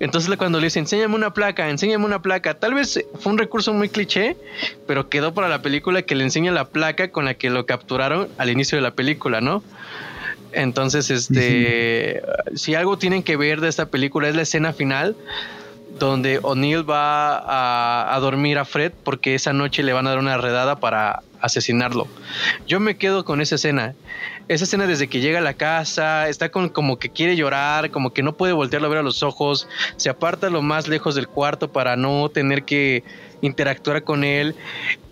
Entonces 0.00 0.34
cuando 0.36 0.58
le 0.58 0.66
dice, 0.66 0.78
enséñame 0.78 1.14
una 1.14 1.34
placa, 1.34 1.68
enséñame 1.68 2.04
una 2.04 2.22
placa, 2.22 2.54
tal 2.54 2.74
vez 2.74 3.04
fue 3.20 3.32
un 3.32 3.38
recurso 3.38 3.72
muy 3.74 3.88
cliché, 3.88 4.36
pero 4.86 5.08
quedó 5.08 5.34
para 5.34 5.48
la 5.48 5.60
película 5.60 6.02
que 6.02 6.14
le 6.14 6.24
enseña 6.24 6.52
la 6.52 6.66
placa 6.68 7.10
con 7.10 7.24
la 7.24 7.34
que 7.34 7.50
lo 7.50 7.66
capturaron 7.66 8.28
al 8.38 8.48
inicio 8.48 8.76
de 8.76 8.82
la 8.82 8.92
película, 8.92 9.40
¿no? 9.40 9.62
Entonces, 10.52 11.10
este, 11.10 12.22
si 12.54 12.74
algo 12.74 12.96
tienen 12.96 13.22
que 13.22 13.36
ver 13.36 13.60
de 13.60 13.68
esta 13.68 13.86
película 13.86 14.28
es 14.28 14.36
la 14.36 14.42
escena 14.42 14.72
final 14.72 15.14
donde 15.98 16.38
O'Neill 16.42 16.88
va 16.88 18.14
a, 18.14 18.18
dormir 18.20 18.58
a 18.58 18.64
Fred 18.64 18.92
porque 19.04 19.34
esa 19.34 19.52
noche 19.52 19.82
le 19.82 19.92
van 19.92 20.06
a 20.06 20.10
dar 20.10 20.18
una 20.18 20.36
redada 20.38 20.80
para 20.80 21.22
asesinarlo. 21.40 22.08
Yo 22.66 22.80
me 22.80 22.96
quedo 22.96 23.24
con 23.24 23.40
esa 23.40 23.56
escena. 23.56 23.94
Esa 24.48 24.64
escena 24.64 24.86
desde 24.86 25.08
que 25.08 25.20
llega 25.20 25.38
a 25.38 25.42
la 25.42 25.54
casa, 25.54 26.28
está 26.28 26.48
con, 26.50 26.70
como 26.70 26.98
que 26.98 27.10
quiere 27.10 27.36
llorar, 27.36 27.90
como 27.90 28.14
que 28.14 28.22
no 28.22 28.36
puede 28.36 28.54
voltearlo 28.54 28.86
a 28.86 28.90
ver 28.90 28.98
a 28.98 29.02
los 29.02 29.22
ojos, 29.22 29.68
se 29.96 30.08
aparta 30.08 30.48
lo 30.48 30.62
más 30.62 30.88
lejos 30.88 31.14
del 31.14 31.28
cuarto 31.28 31.70
para 31.70 31.96
no 31.96 32.30
tener 32.30 32.64
que 32.64 33.04
interactuar 33.42 34.02
con 34.04 34.24
él 34.24 34.56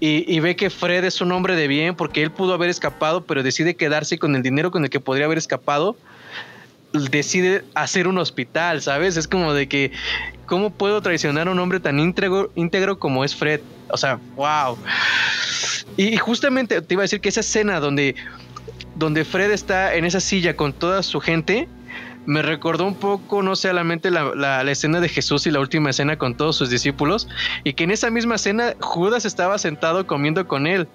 y, 0.00 0.24
y, 0.26 0.40
ve 0.40 0.56
que 0.56 0.68
Fred 0.68 1.04
es 1.04 1.20
un 1.20 1.30
hombre 1.30 1.54
de 1.54 1.68
bien 1.68 1.94
porque 1.94 2.22
él 2.22 2.32
pudo 2.32 2.54
haber 2.54 2.70
escapado, 2.70 3.24
pero 3.24 3.44
decide 3.44 3.76
quedarse 3.76 4.18
con 4.18 4.34
el 4.34 4.42
dinero 4.42 4.72
con 4.72 4.82
el 4.82 4.90
que 4.90 4.98
podría 4.98 5.26
haber 5.26 5.38
escapado 5.38 5.96
decide 6.98 7.64
hacer 7.74 8.08
un 8.08 8.18
hospital, 8.18 8.82
¿sabes? 8.82 9.16
Es 9.16 9.28
como 9.28 9.54
de 9.54 9.68
que, 9.68 9.92
¿cómo 10.46 10.70
puedo 10.70 11.00
traicionar 11.02 11.48
a 11.48 11.50
un 11.50 11.58
hombre 11.58 11.80
tan 11.80 11.98
íntegro, 12.00 12.98
como 12.98 13.24
es 13.24 13.34
Fred? 13.34 13.60
O 13.90 13.96
sea, 13.96 14.18
wow. 14.34 14.76
Y 15.96 16.16
justamente 16.16 16.82
te 16.82 16.94
iba 16.94 17.02
a 17.02 17.04
decir 17.04 17.20
que 17.20 17.28
esa 17.28 17.40
escena 17.40 17.80
donde, 17.80 18.14
donde 18.96 19.24
Fred 19.24 19.50
está 19.50 19.94
en 19.94 20.04
esa 20.04 20.20
silla 20.20 20.56
con 20.56 20.72
toda 20.72 21.02
su 21.02 21.20
gente, 21.20 21.68
me 22.26 22.42
recordó 22.42 22.84
un 22.86 22.96
poco, 22.96 23.42
no 23.42 23.56
sé, 23.56 23.68
a 23.68 23.72
la 23.72 23.84
mente 23.84 24.10
la, 24.10 24.34
la, 24.34 24.70
escena 24.70 25.00
de 25.00 25.08
Jesús 25.08 25.46
y 25.46 25.50
la 25.52 25.60
última 25.60 25.90
escena 25.90 26.18
con 26.18 26.36
todos 26.36 26.56
sus 26.56 26.70
discípulos, 26.70 27.28
y 27.62 27.74
que 27.74 27.84
en 27.84 27.92
esa 27.92 28.10
misma 28.10 28.34
escena 28.34 28.74
Judas 28.80 29.24
estaba 29.24 29.58
sentado 29.58 30.06
comiendo 30.06 30.46
con 30.48 30.66
él. 30.66 30.88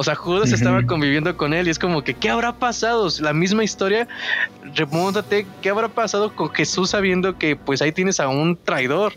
O 0.00 0.04
sea, 0.04 0.14
Judas 0.14 0.52
estaba 0.52 0.86
conviviendo 0.86 1.36
con 1.36 1.52
él 1.52 1.66
y 1.66 1.70
es 1.70 1.78
como 1.80 2.04
que, 2.04 2.14
¿qué 2.14 2.30
habrá 2.30 2.56
pasado? 2.56 3.08
La 3.18 3.32
misma 3.32 3.64
historia, 3.64 4.06
remóntate, 4.76 5.44
¿qué 5.60 5.70
habrá 5.70 5.88
pasado 5.88 6.36
con 6.36 6.50
Jesús 6.50 6.90
sabiendo 6.90 7.36
que 7.36 7.56
pues 7.56 7.82
ahí 7.82 7.90
tienes 7.90 8.20
a 8.20 8.28
un 8.28 8.56
traidor? 8.56 9.14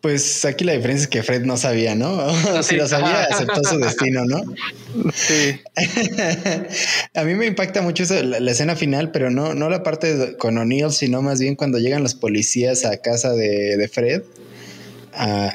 Pues 0.00 0.46
aquí 0.46 0.64
la 0.64 0.72
diferencia 0.72 1.04
es 1.04 1.08
que 1.08 1.22
Fred 1.22 1.42
no 1.42 1.58
sabía, 1.58 1.94
¿no? 1.94 2.32
si 2.62 2.76
lo 2.76 2.88
sabía, 2.88 3.24
aceptó 3.24 3.62
su 3.64 3.78
destino, 3.78 4.24
¿no? 4.24 4.44
Sí. 5.14 5.60
a 7.14 7.22
mí 7.24 7.34
me 7.34 7.44
impacta 7.44 7.82
mucho 7.82 8.04
la, 8.22 8.50
escena 8.50 8.76
final, 8.76 9.10
pero 9.10 9.30
no, 9.30 9.52
no 9.52 9.68
la 9.68 9.82
parte 9.82 10.38
con 10.38 10.56
O'Neill, 10.56 10.90
sino 10.90 11.20
más 11.20 11.38
bien 11.38 11.54
cuando 11.54 11.78
llegan 11.78 12.02
los 12.02 12.14
policías 12.14 12.86
a 12.86 12.96
casa 12.96 13.34
de, 13.34 13.90
Fred 13.92 14.22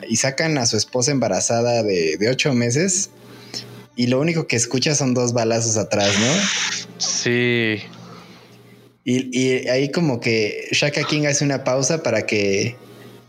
y 0.08 0.16
sacan 0.18 0.58
a 0.58 0.66
su 0.66 0.78
esposa 0.78 1.12
embarazada 1.12 1.84
de, 1.84 2.18
ocho 2.30 2.54
meses 2.54 3.10
y 3.96 4.08
lo 4.08 4.20
único 4.20 4.48
que 4.48 4.56
escucha 4.56 4.94
son 4.96 5.14
dos 5.14 5.34
balazos 5.34 5.78
atrás, 5.78 6.14
¿no? 6.20 6.98
Sí. 6.98 7.82
Y, 9.04 9.40
y 9.40 9.68
ahí 9.70 9.92
como 9.92 10.20
que 10.20 10.68
Shaka 10.72 11.04
King 11.04 11.26
hace 11.28 11.46
una 11.46 11.64
pausa 11.64 12.04
para 12.04 12.26
que 12.26 12.76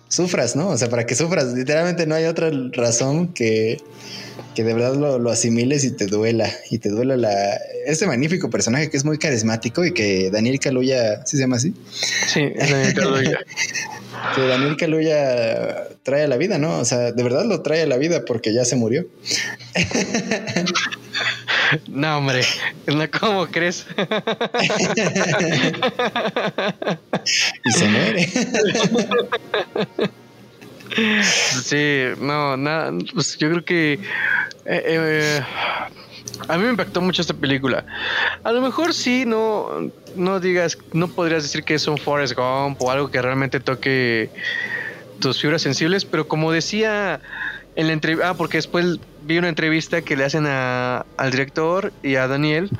sufras, 0.08 0.56
¿no? 0.56 0.68
O 0.68 0.78
sea, 0.78 0.88
para 0.88 1.06
que 1.06 1.14
sufras. 1.14 1.52
Literalmente 1.52 2.06
no 2.06 2.14
hay 2.14 2.24
otra 2.24 2.50
razón 2.72 3.32
que, 3.32 3.78
que 4.54 4.64
de 4.64 4.74
verdad 4.74 4.94
lo, 4.94 5.30
asimiles 5.30 5.84
y 5.84 5.90
te 5.92 6.06
duela. 6.06 6.50
Y 6.70 6.78
te 6.78 6.88
duela 6.88 7.16
la, 7.16 7.56
este 7.86 8.06
magnífico 8.06 8.50
personaje 8.50 8.90
que 8.90 8.96
es 8.96 9.04
muy 9.04 9.18
carismático 9.18 9.84
y 9.84 9.92
que 9.92 10.30
Daniel 10.30 10.58
Kaluuya, 10.58 11.24
¿sí 11.26 11.36
se 11.36 11.42
llama 11.42 11.56
así? 11.56 11.74
Sí, 12.26 12.42
Daniel 12.56 12.94
Kaluuya. 12.94 13.38
que 14.34 14.46
Daniel 14.46 14.76
Kaluuya 14.76 15.88
trae 16.02 16.24
a 16.24 16.28
la 16.28 16.36
vida, 16.36 16.58
¿no? 16.58 16.78
O 16.78 16.84
sea, 16.84 17.12
de 17.12 17.22
verdad 17.22 17.44
lo 17.46 17.62
trae 17.62 17.82
a 17.82 17.86
la 17.86 17.96
vida 17.96 18.24
porque 18.24 18.52
ya 18.52 18.64
se 18.64 18.76
murió. 18.76 19.06
No, 21.88 22.18
hombre, 22.18 22.42
¿cómo 23.18 23.46
crees? 23.48 23.86
y 27.64 27.72
se 27.72 27.88
muere. 27.88 28.28
Sí, 31.64 32.04
no, 32.18 32.56
nada, 32.56 32.90
pues 33.12 33.36
yo 33.36 33.50
creo 33.50 33.64
que 33.64 33.94
eh, 33.94 34.00
eh, 34.64 35.42
a 36.48 36.56
mí 36.56 36.64
me 36.64 36.70
impactó 36.70 37.00
mucho 37.00 37.22
esta 37.22 37.34
película. 37.34 37.84
A 38.44 38.52
lo 38.52 38.60
mejor 38.60 38.94
sí, 38.94 39.24
no, 39.26 39.90
no 40.14 40.40
digas, 40.40 40.78
no 40.92 41.08
podrías 41.08 41.42
decir 41.42 41.64
que 41.64 41.74
es 41.74 41.86
un 41.86 41.98
Forrest 41.98 42.34
Gump 42.34 42.80
o 42.82 42.90
algo 42.90 43.10
que 43.10 43.20
realmente 43.20 43.60
toque 43.60 44.30
tus 45.20 45.40
fibras 45.40 45.62
sensibles, 45.62 46.04
pero 46.04 46.28
como 46.28 46.52
decía 46.52 47.20
en 47.74 47.88
la 47.88 47.92
entrevista, 47.92 48.30
ah, 48.30 48.34
porque 48.34 48.58
después 48.58 48.98
vi 49.22 49.38
una 49.38 49.48
entrevista 49.48 50.02
que 50.02 50.16
le 50.16 50.24
hacen 50.24 50.46
a, 50.46 51.04
al 51.16 51.30
director 51.30 51.92
y 52.02 52.16
a 52.16 52.28
Daniel 52.28 52.70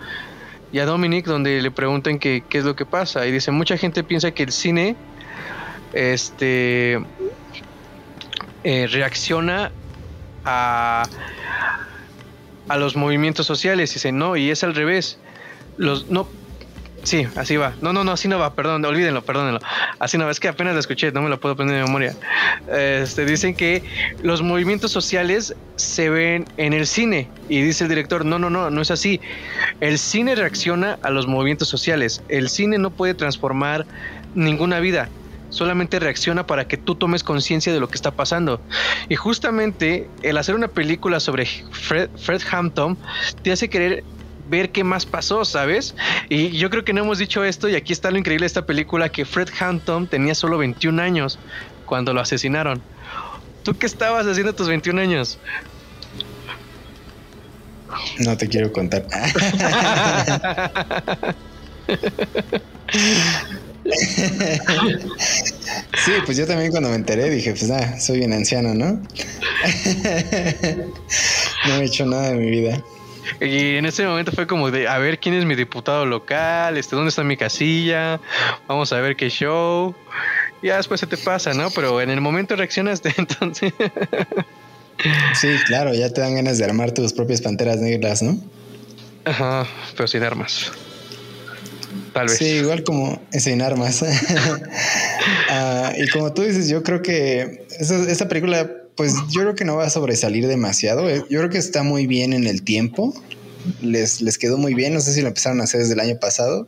y 0.73 0.79
a 0.79 0.87
Dominic 0.87 1.27
donde 1.27 1.61
le 1.61 1.71
preguntan 1.71 2.19
qué 2.19 2.43
es 2.51 2.65
lo 2.65 2.77
que 2.77 2.87
pasa 2.87 3.27
y 3.27 3.33
dice 3.33 3.51
mucha 3.51 3.77
gente 3.77 4.05
piensa 4.05 4.33
que 4.33 4.43
el 4.43 4.53
cine 4.53 4.97
este 5.93 7.01
eh, 8.65 8.87
reacciona 8.89 9.71
a 10.45 11.05
a 12.69 12.77
los 12.77 12.97
movimientos 12.97 13.47
sociales 13.47 13.91
y 13.93 13.95
dice 13.95 14.13
no 14.13 14.37
y 14.37 14.51
es 14.51 14.65
al 14.65 14.75
revés 14.75 15.19
los 15.77 16.09
no 16.09 16.29
Sí, 17.07 17.25
así 17.37 17.57
va. 17.57 17.73
No, 17.81 17.93
no, 17.93 18.03
no, 18.03 18.11
así 18.11 18.27
no 18.27 18.37
va, 18.37 18.55
perdón, 18.55 18.85
olvídenlo, 18.85 19.23
perdónenlo. 19.23 19.61
Así 20.01 20.19
no 20.19 20.25
va, 20.25 20.33
es 20.33 20.41
que 20.41 20.49
apenas 20.49 20.75
lo 20.75 20.81
escuché, 20.81 21.13
no 21.13 21.23
me 21.23 21.29
lo 21.29 21.39
puedo 21.39 21.55
poner 21.55 21.77
de 21.77 21.85
memoria. 21.85 22.17
Este, 22.69 23.25
dicen 23.25 23.55
que 23.55 23.85
los 24.25 24.43
movimientos 24.43 24.91
sociales 24.91 25.55
se 25.77 26.11
ven 26.11 26.47
en 26.57 26.73
el 26.73 26.85
cine 26.85 27.29
y 27.49 27.63
dice 27.63 27.85
el 27.85 27.91
director, 27.91 28.25
no, 28.25 28.41
no, 28.41 28.51
no, 28.51 28.71
no 28.71 28.83
es 28.83 28.91
así. 28.91 29.21
El 29.81 30.01
cine 30.01 30.35
reacciona 30.35 30.99
a 31.03 31.11
los 31.11 31.29
movimientos 31.29 31.69
sociales. 31.69 32.23
El 32.29 32.49
cine 32.49 32.77
no 32.77 32.91
puede 32.91 33.15
transformar 33.15 33.87
ninguna 34.35 34.81
vida 34.81 35.09
solamente 35.57 35.99
reacciona 35.99 36.47
para 36.47 36.69
que 36.69 36.77
tú 36.77 36.97
tomes 36.97 37.25
conciencia 37.25 37.73
de 37.73 37.81
lo 37.81 37.89
que 37.89 37.95
está 37.95 38.11
pasando. 38.11 38.61
Y 39.09 39.17
justamente 39.17 40.11
el 40.23 40.37
hacer 40.37 40.55
una 40.55 40.69
película 40.69 41.19
sobre 41.19 41.47
Fred, 41.47 42.11
Fred 42.17 42.43
Hampton 42.51 42.99
te 43.43 43.53
hace 43.53 43.71
querer 43.71 44.05
ver 44.49 44.71
qué 44.71 44.85
más 44.85 45.07
pasó, 45.07 45.47
¿sabes? 45.47 45.95
Y 46.29 46.51
yo 46.51 46.69
creo 46.69 46.85
que 46.85 46.93
no 46.93 47.01
hemos 47.01 47.17
dicho 47.19 47.43
esto 47.43 47.71
y 47.71 47.75
aquí 47.75 47.95
está 47.95 48.11
lo 48.11 48.19
increíble 48.19 48.45
de 48.45 48.49
esta 48.49 48.67
película 48.67 49.09
que 49.09 49.25
Fred 49.25 49.49
Hampton 49.59 50.07
tenía 50.07 50.35
solo 50.35 50.59
21 50.59 51.01
años 51.01 51.39
cuando 51.87 52.13
lo 52.13 52.21
asesinaron. 52.21 52.83
¿Tú 53.63 53.79
qué 53.79 53.87
estabas 53.87 54.27
haciendo 54.27 54.53
a 54.53 54.55
tus 54.55 54.69
21 54.69 55.01
años? 55.01 55.39
No 58.19 58.37
te 58.37 58.47
quiero 58.47 58.71
contar. 58.73 59.07
sí, 66.05 66.13
pues 66.25 66.37
yo 66.37 66.47
también 66.47 66.71
cuando 66.71 66.89
me 66.91 66.97
enteré 66.97 67.31
dije, 67.31 67.51
pues 67.51 67.69
nada, 67.69 67.99
soy 68.01 68.19
bien 68.19 68.33
anciano, 68.33 68.75
¿no? 68.75 69.01
no 71.67 71.75
he 71.75 71.85
hecho 71.85 72.07
nada 72.07 72.31
de 72.31 72.35
mi 72.37 72.51
vida. 72.51 72.83
Y 73.41 73.77
en 73.77 73.87
ese 73.87 74.07
momento 74.07 74.33
fue 74.33 74.47
como 74.47 74.71
de, 74.71 74.89
a 74.89 74.99
ver 74.99 75.19
quién 75.19 75.35
es 75.35 75.45
mi 75.45 75.55
diputado 75.55 76.07
local, 76.07 76.77
este, 76.77 76.97
dónde 76.97 77.09
está 77.11 77.25
mi 77.25 77.37
casilla, 77.37 78.21
vamos 78.69 78.93
a 78.93 79.01
ver 79.01 79.17
qué 79.17 79.29
show. 79.29 79.95
Y 80.63 80.69
ya 80.69 80.77
después 80.77 81.01
se 81.01 81.07
te 81.07 81.17
pasa, 81.17 81.53
¿no? 81.53 81.71
Pero 81.71 82.01
en 82.01 82.11
el 82.11 82.21
momento 82.21 82.57
reaccionaste, 82.57 83.13
entonces. 83.19 83.73
sí, 85.35 85.49
claro, 85.67 85.93
ya 85.95 86.13
te 86.13 86.21
dan 86.21 86.37
ganas 86.37 86.59
de 86.59 86.65
armar 86.65 86.93
tus 86.93 87.13
propias 87.13 87.41
panteras 87.41 87.79
negras, 87.79 88.23
¿no? 88.23 88.39
Ajá, 89.25 89.67
pero 89.97 90.07
sin 90.07 90.23
armas. 90.23 90.71
Tal 92.17 92.29
vez. 92.29 92.39
Sí, 92.39 92.47
igual 92.47 92.83
como 92.83 93.21
sin 93.31 93.63
armas. 93.63 94.05
Ah, 95.49 95.93
y 95.97 96.09
como 96.09 96.33
tú 96.33 96.43
dices, 96.43 96.69
yo 96.69 96.83
creo 96.83 97.03
que 97.03 97.67
esta 97.79 98.29
película 98.29 98.71
pues 98.97 99.15
yo 99.31 99.43
creo 99.43 99.55
que 99.55 99.65
no 99.65 99.77
va 99.77 99.85
a 99.85 99.91
sobresalir 99.91 100.47
demasiado. 100.47 101.09
Eh, 101.09 101.23
yo 101.29 101.39
creo 101.41 101.51
que 101.51 101.59
está 101.59 101.83
muy 101.83 102.07
bien 102.07 102.33
en 102.33 102.47
el 102.47 102.63
tiempo. 102.63 103.15
Les, 103.83 104.23
les 104.23 104.39
quedó 104.39 104.57
muy 104.57 104.75
bien. 104.75 104.95
No 104.95 105.01
sé 105.01 105.13
si 105.13 105.21
lo 105.21 105.29
empezaron 105.29 105.61
a 105.61 105.65
hacer 105.65 105.81
desde 105.81 105.95
el 105.95 106.01
año 106.01 106.19
pasado, 106.19 106.67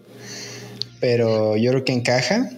pero 1.01 1.57
yo 1.57 1.71
creo 1.71 1.85
que 1.85 1.93
encaja. 1.93 2.51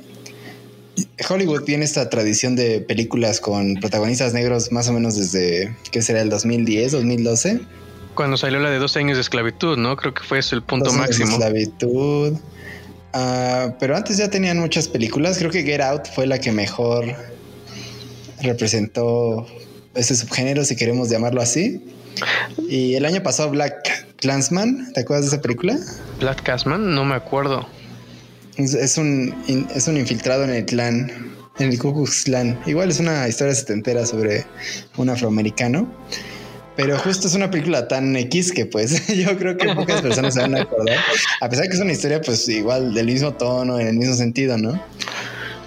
Hollywood 1.28 1.62
tiene 1.62 1.84
esta 1.84 2.10
tradición 2.10 2.56
de 2.56 2.80
películas 2.80 3.40
con 3.40 3.76
protagonistas 3.76 4.34
negros 4.34 4.72
más 4.72 4.88
o 4.88 4.92
menos 4.92 5.16
desde, 5.16 5.76
¿qué 5.92 6.02
será? 6.02 6.20
El 6.20 6.30
2010, 6.30 6.92
2012. 6.92 7.60
Cuando 8.14 8.36
salió 8.36 8.58
la 8.58 8.70
de 8.70 8.78
12 8.78 8.98
años 8.98 9.16
de 9.16 9.22
esclavitud, 9.22 9.78
¿no? 9.78 9.96
Creo 9.96 10.12
que 10.12 10.22
fue 10.22 10.40
ese 10.40 10.56
el 10.56 10.62
punto 10.62 10.92
máximo. 10.92 11.28
De 11.28 11.32
esclavitud. 11.34 12.36
Ah, 13.12 13.74
pero 13.78 13.96
antes 13.96 14.16
ya 14.16 14.30
tenían 14.30 14.58
muchas 14.58 14.88
películas. 14.88 15.38
Creo 15.38 15.50
que 15.50 15.62
Get 15.62 15.80
Out 15.80 16.06
fue 16.14 16.26
la 16.26 16.38
que 16.38 16.52
mejor 16.52 17.04
representó 18.42 19.46
ese 19.94 20.14
subgénero, 20.14 20.64
si 20.64 20.76
queremos 20.76 21.10
llamarlo 21.10 21.42
así. 21.42 21.84
Y 22.68 22.94
el 22.94 23.04
año 23.04 23.22
pasado 23.22 23.50
Black 23.50 24.16
Clansman, 24.16 24.92
¿te 24.92 25.00
acuerdas 25.00 25.26
de 25.26 25.36
esa 25.36 25.42
película? 25.42 25.78
Black 26.20 26.42
Clansman, 26.42 26.94
no 26.94 27.04
me 27.04 27.14
acuerdo. 27.14 27.66
Es, 28.56 28.98
un, 28.98 29.34
es 29.74 29.88
un 29.88 29.96
infiltrado 29.96 30.44
en 30.44 30.50
el 30.50 30.66
clan, 30.66 31.10
en 31.58 31.70
el 31.70 31.78
Ku 31.78 31.94
Klux 31.94 32.24
Klan. 32.24 32.58
Igual 32.66 32.90
es 32.90 33.00
una 33.00 33.26
historia 33.26 33.54
setentera 33.54 34.04
sobre 34.04 34.44
un 34.96 35.08
afroamericano. 35.08 35.90
Pero 36.80 36.98
justo 36.98 37.28
es 37.28 37.34
una 37.34 37.50
película 37.50 37.88
tan 37.88 38.16
X 38.16 38.52
que 38.52 38.64
pues 38.64 39.06
yo 39.14 39.36
creo 39.36 39.56
que 39.56 39.74
pocas 39.74 40.00
personas 40.00 40.32
se 40.34 40.40
van 40.40 40.56
a 40.56 40.62
acordar. 40.62 40.96
A 41.40 41.48
pesar 41.48 41.64
de 41.64 41.68
que 41.68 41.76
es 41.76 41.82
una 41.82 41.92
historia 41.92 42.22
pues 42.22 42.48
igual 42.48 42.94
del 42.94 43.06
mismo 43.06 43.34
tono, 43.34 43.78
en 43.78 43.86
el 43.86 43.96
mismo 43.96 44.14
sentido, 44.14 44.56
¿no? 44.56 44.82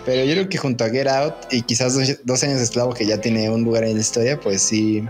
Pero 0.06 0.26
yo 0.26 0.34
creo 0.34 0.49
que 0.49 0.58
junto 0.58 0.84
a 0.84 0.89
Get 0.89 1.08
Out 1.08 1.36
y 1.52 1.62
quizás 1.62 1.93
dos, 2.23 2.43
años 2.43 2.58
de 2.58 2.63
esclavo 2.63 2.93
que 2.93 3.06
ya 3.06 3.21
tiene 3.21 3.49
un 3.49 3.63
lugar 3.63 3.84
en 3.84 3.93
la 3.93 4.02
historia, 4.02 4.39
pues 4.39 4.63
sí, 4.63 5.04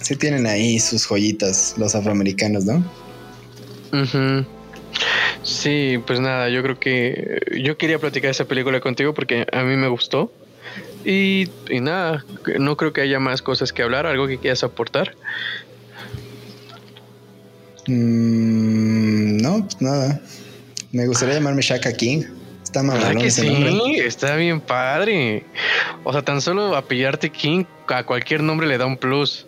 sí 0.00 0.14
tienen 0.14 0.46
ahí 0.46 0.78
sus 0.78 1.04
joyitas 1.04 1.74
los 1.76 1.94
afroamericanos, 1.96 2.64
¿no? 2.64 2.84
Sí, 5.42 6.00
pues 6.06 6.20
nada, 6.20 6.48
yo 6.48 6.62
creo 6.62 6.78
que 6.78 7.40
yo 7.60 7.76
quería 7.76 7.98
platicar 7.98 8.30
esa 8.30 8.44
película 8.44 8.80
contigo 8.80 9.14
porque 9.14 9.46
a 9.52 9.62
mí 9.64 9.76
me 9.76 9.88
gustó. 9.88 10.32
Y, 11.10 11.48
y 11.70 11.80
nada, 11.80 12.22
no 12.58 12.76
creo 12.76 12.92
que 12.92 13.00
haya 13.00 13.18
más 13.18 13.40
cosas 13.40 13.72
que 13.72 13.82
hablar, 13.82 14.04
algo 14.04 14.26
que 14.26 14.36
quieras 14.36 14.62
aportar. 14.62 15.14
Mm, 17.86 19.38
no, 19.38 19.64
pues 19.64 19.80
nada. 19.80 20.20
Me 20.92 21.06
gustaría 21.06 21.36
llamarme 21.36 21.62
Shaka 21.62 21.94
King. 21.94 22.24
Está 22.62 22.82
mamalón 22.82 23.22
que 23.22 23.30
sí, 23.30 23.48
está 24.04 24.36
bien 24.36 24.60
padre. 24.60 25.46
O 26.04 26.12
sea, 26.12 26.20
tan 26.20 26.42
solo 26.42 26.76
apellarte 26.76 27.30
King 27.30 27.64
a 27.86 28.04
cualquier 28.04 28.42
nombre 28.42 28.66
le 28.66 28.76
da 28.76 28.84
un 28.84 28.98
plus. 28.98 29.46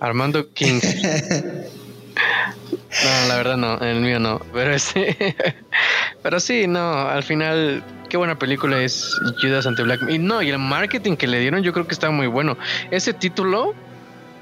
Armando 0.00 0.50
King. 0.54 0.80
no, 3.04 3.28
la 3.28 3.36
verdad 3.36 3.56
no, 3.56 3.78
el 3.78 4.00
mío 4.00 4.18
no. 4.18 4.40
Pero 4.52 4.74
este, 4.74 5.34
pero 6.22 6.40
sí, 6.40 6.66
no, 6.66 7.08
al 7.08 7.22
final, 7.22 7.82
qué 8.08 8.16
buena 8.16 8.38
película 8.38 8.82
es 8.82 9.16
Judas 9.40 9.66
ante 9.66 9.82
Black. 9.82 10.02
Y 10.08 10.18
no, 10.18 10.42
y 10.42 10.50
el 10.50 10.58
marketing 10.58 11.16
que 11.16 11.26
le 11.26 11.40
dieron, 11.40 11.62
yo 11.62 11.72
creo 11.72 11.86
que 11.86 11.94
está 11.94 12.10
muy 12.10 12.26
bueno. 12.26 12.56
Ese 12.90 13.12
título 13.12 13.74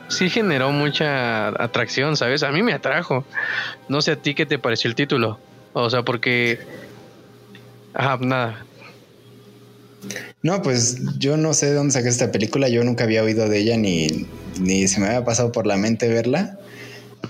sí 0.09 0.29
generó 0.29 0.73
mucha 0.73 1.49
atracción, 1.49 2.17
¿sabes? 2.17 2.43
A 2.43 2.51
mí 2.51 2.63
me 2.63 2.73
atrajo. 2.73 3.25
No 3.89 4.03
sé 4.03 4.13
a 4.13 4.17
ti 4.17 4.35
qué 4.35 4.45
te 4.47 4.59
pareció 4.59 4.89
el 4.89 4.95
título. 4.95 5.39
O 5.73 5.89
sea, 5.89 6.03
porque... 6.03 6.59
Ajá, 7.95 8.19
nada. 8.21 8.65
No, 10.43 10.63
pues 10.63 11.19
yo 11.19 11.37
no 11.37 11.55
sé 11.55 11.67
de 11.67 11.75
dónde 11.75 11.93
saqué 11.93 12.09
esta 12.09 12.33
película. 12.33 12.69
Yo 12.69 12.83
nunca 12.85 13.05
había 13.05 13.23
oído 13.23 13.49
de 13.49 13.59
ella 13.59 13.77
ni, 13.77 14.27
ni 14.59 14.89
se 14.89 15.01
me 15.01 15.07
había 15.07 15.25
pasado 15.25 15.53
por 15.53 15.67
la 15.67 15.77
mente 15.77 16.09
verla. 16.09 16.59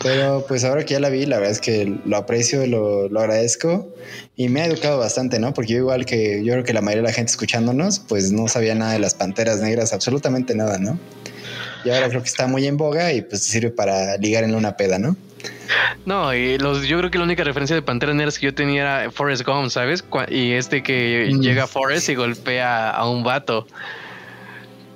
Pero 0.02 0.44
pues 0.46 0.64
ahora 0.64 0.84
que 0.84 0.94
ya 0.94 1.00
la 1.00 1.10
vi, 1.10 1.26
la 1.26 1.36
verdad 1.36 1.52
es 1.52 1.60
que 1.60 1.98
lo 2.04 2.16
aprecio, 2.16 2.66
lo, 2.66 3.08
lo, 3.08 3.20
agradezco 3.20 3.94
y 4.36 4.48
me 4.48 4.62
ha 4.62 4.66
educado 4.66 4.98
bastante, 4.98 5.38
¿no? 5.38 5.52
Porque 5.52 5.72
yo 5.72 5.78
igual 5.78 6.06
que 6.06 6.42
yo 6.44 6.52
creo 6.52 6.64
que 6.64 6.72
la 6.72 6.80
mayoría 6.80 7.02
de 7.02 7.08
la 7.08 7.12
gente 7.12 7.30
escuchándonos, 7.30 7.98
pues 7.98 8.32
no 8.32 8.48
sabía 8.48 8.74
nada 8.74 8.92
de 8.92 8.98
las 8.98 9.14
panteras 9.14 9.60
negras, 9.60 9.92
absolutamente 9.92 10.54
nada, 10.54 10.78
¿no? 10.78 10.98
Y 11.84 11.90
ahora 11.90 12.08
creo 12.08 12.22
que 12.22 12.28
está 12.28 12.46
muy 12.46 12.66
en 12.66 12.76
boga 12.76 13.12
y 13.12 13.22
pues 13.22 13.42
sirve 13.42 13.70
para 13.70 14.16
ligar 14.16 14.44
en 14.44 14.54
una 14.54 14.76
peda, 14.76 14.98
¿no? 14.98 15.16
No, 16.04 16.34
y 16.34 16.58
los, 16.58 16.86
yo 16.86 16.98
creo 16.98 17.10
que 17.10 17.18
la 17.18 17.24
única 17.24 17.44
referencia 17.44 17.76
de 17.76 17.82
Panteras 17.82 18.14
Negras 18.14 18.38
que 18.38 18.46
yo 18.46 18.54
tenía 18.54 18.82
era 18.82 19.10
Forrest 19.10 19.44
Gump, 19.44 19.70
¿sabes? 19.70 20.04
Y 20.28 20.52
este 20.52 20.82
que 20.82 21.30
mm. 21.32 21.40
llega 21.40 21.66
Forrest 21.66 22.08
y 22.08 22.14
golpea 22.14 22.90
a 22.90 23.08
un 23.08 23.22
vato. 23.22 23.66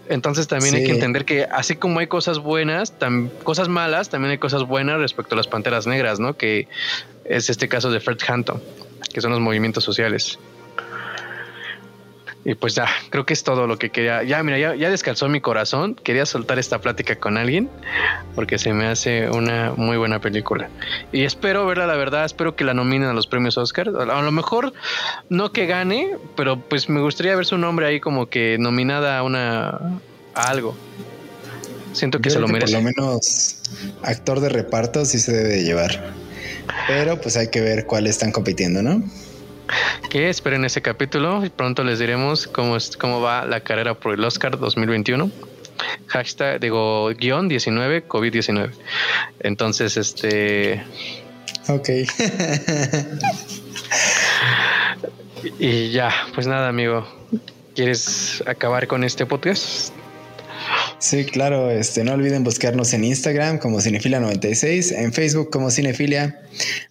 Entonces 0.09 0.49
también 0.49 0.75
hay 0.75 0.85
que 0.85 0.91
entender 0.91 1.25
que 1.25 1.45
así 1.45 1.77
como 1.77 2.01
hay 2.01 2.07
cosas 2.07 2.39
buenas, 2.39 2.95
cosas 3.43 3.69
malas, 3.69 4.11
también 4.11 4.33
hay 4.33 4.39
cosas 4.39 4.65
buenas 4.65 4.99
respecto 4.99 5.35
a 5.35 5.37
las 5.37 5.47
panteras 5.47 5.87
negras, 5.87 6.21
¿no? 6.21 6.37
Que 6.37 6.69
es 7.25 7.49
este 7.49 7.69
caso 7.69 7.91
de 7.91 8.01
Fred 8.01 8.19
Hampton, 8.27 8.63
que 9.13 9.21
son 9.21 9.31
los 9.31 9.41
movimientos 9.41 9.85
sociales. 9.85 10.39
Y 12.45 12.55
pues 12.55 12.75
ya, 12.75 12.87
creo 13.11 13.25
que 13.25 13.33
es 13.33 13.43
todo 13.43 13.67
lo 13.67 13.79
que 13.79 13.91
quería. 13.91 14.23
Ya, 14.23 14.43
mira, 14.43 14.59
ya, 14.59 14.75
ya 14.75 14.91
descansó 14.91 15.29
mi 15.29 15.41
corazón. 15.41 15.95
Quería 15.95 16.27
soltar 16.27 16.59
esta 16.59 16.81
plática 16.81 17.17
con 17.17 17.39
alguien 17.39 17.71
porque 18.35 18.59
se 18.59 18.75
me 18.75 18.87
hace 18.87 19.31
una 19.31 19.73
muy 19.77 19.97
buena 19.97 20.21
película. 20.21 20.69
Y 21.11 21.25
espero 21.25 21.67
verla, 21.67 21.87
la 21.87 21.97
verdad, 21.97 22.25
espero 22.25 22.55
que 22.55 22.65
la 22.65 22.75
nominen 22.75 23.09
a 23.09 23.15
los 23.15 23.27
premios 23.27 23.57
Oscar. 23.57 23.89
A 23.89 24.23
lo 24.23 24.33
mejor 24.33 24.75
no 25.31 25.53
que 25.53 25.67
gane, 25.67 26.17
pero 26.37 26.61
pues 26.61 26.89
me 26.89 27.01
gustaría 27.01 27.35
ver 27.35 27.47
su 27.47 27.57
nombre 27.57 27.87
ahí 27.87 28.01
como 28.01 28.27
que 28.27 28.59
nominada 28.59 29.19
a 29.19 29.23
una 29.23 30.01
a 30.35 30.49
algo. 30.49 30.77
Siento 31.95 32.21
que 32.21 32.29
se 32.29 32.41
lo 32.41 32.49
merece. 32.49 32.75
Por 32.75 32.83
lo 32.83 32.91
menos 32.91 33.63
actor 34.03 34.41
de 34.41 34.49
reparto 34.51 35.05
sí 35.05 35.19
se 35.19 35.33
debe 35.33 35.63
llevar. 35.63 36.13
Pero 36.89 37.21
pues 37.21 37.37
hay 37.37 37.49
que 37.49 37.61
ver 37.61 37.87
cuáles 37.87 38.13
están 38.13 38.33
compitiendo, 38.33 38.83
¿no? 38.83 39.03
Que 40.11 40.29
esperen 40.29 40.65
ese 40.65 40.83
capítulo 40.83 41.45
y 41.45 41.51
pronto 41.51 41.85
les 41.85 41.99
diremos 41.99 42.47
cómo, 42.47 42.77
es, 42.77 42.97
cómo 42.97 43.21
va 43.21 43.45
la 43.45 43.61
carrera 43.61 43.95
por 43.95 44.15
el 44.15 44.25
Oscar 44.25 44.59
2021. 44.59 45.31
Hashtag, 46.07 46.61
digo, 46.61 47.09
guion 47.15 47.49
19, 47.49 48.07
COVID-19. 48.07 48.71
Entonces, 49.41 49.97
este... 49.97 50.83
Ok. 51.69 51.89
y 55.59 55.91
ya, 55.91 56.11
pues 56.35 56.47
nada, 56.47 56.69
amigo. 56.69 57.07
¿Quieres 57.75 58.43
acabar 58.47 58.87
con 58.87 59.03
este 59.03 59.27
podcast? 59.27 59.93
Sí, 60.99 61.25
claro, 61.25 61.71
este, 61.71 62.05
no 62.05 62.13
olviden 62.13 62.45
buscarnos 62.45 62.93
en 62.95 63.05
Instagram 63.05 63.59
como 63.59 63.79
Cinefilia96, 63.81 64.95
en 64.97 65.13
Facebook 65.13 65.51
como 65.51 65.71
Cinefilia. 65.71 66.41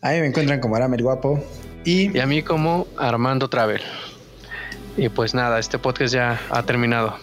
Ahí 0.01 0.19
me 0.19 0.27
encuentran 0.27 0.59
como 0.59 0.75
Aramel 0.75 1.01
Guapo. 1.01 1.43
Y, 1.85 2.17
a 2.19 2.25
mí 2.25 2.43
como 2.43 2.87
Armando 2.97 3.49
Travel. 3.49 3.81
Y 4.97 5.09
pues 5.09 5.33
nada, 5.33 5.59
este 5.59 5.79
podcast 5.79 6.13
ya 6.13 6.39
ha 6.49 6.63
terminado. 6.63 7.15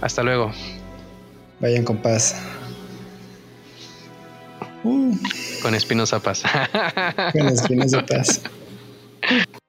Hasta 0.00 0.22
luego. 0.22 0.52
Vayan 1.60 1.84
con 1.84 1.96
paz. 1.98 2.40
Con 5.62 5.74
Espinosa 5.74 6.20
Paz. 6.20 6.42
Con 7.32 7.48
Espinosa 7.48 8.04
Paz. 8.04 8.42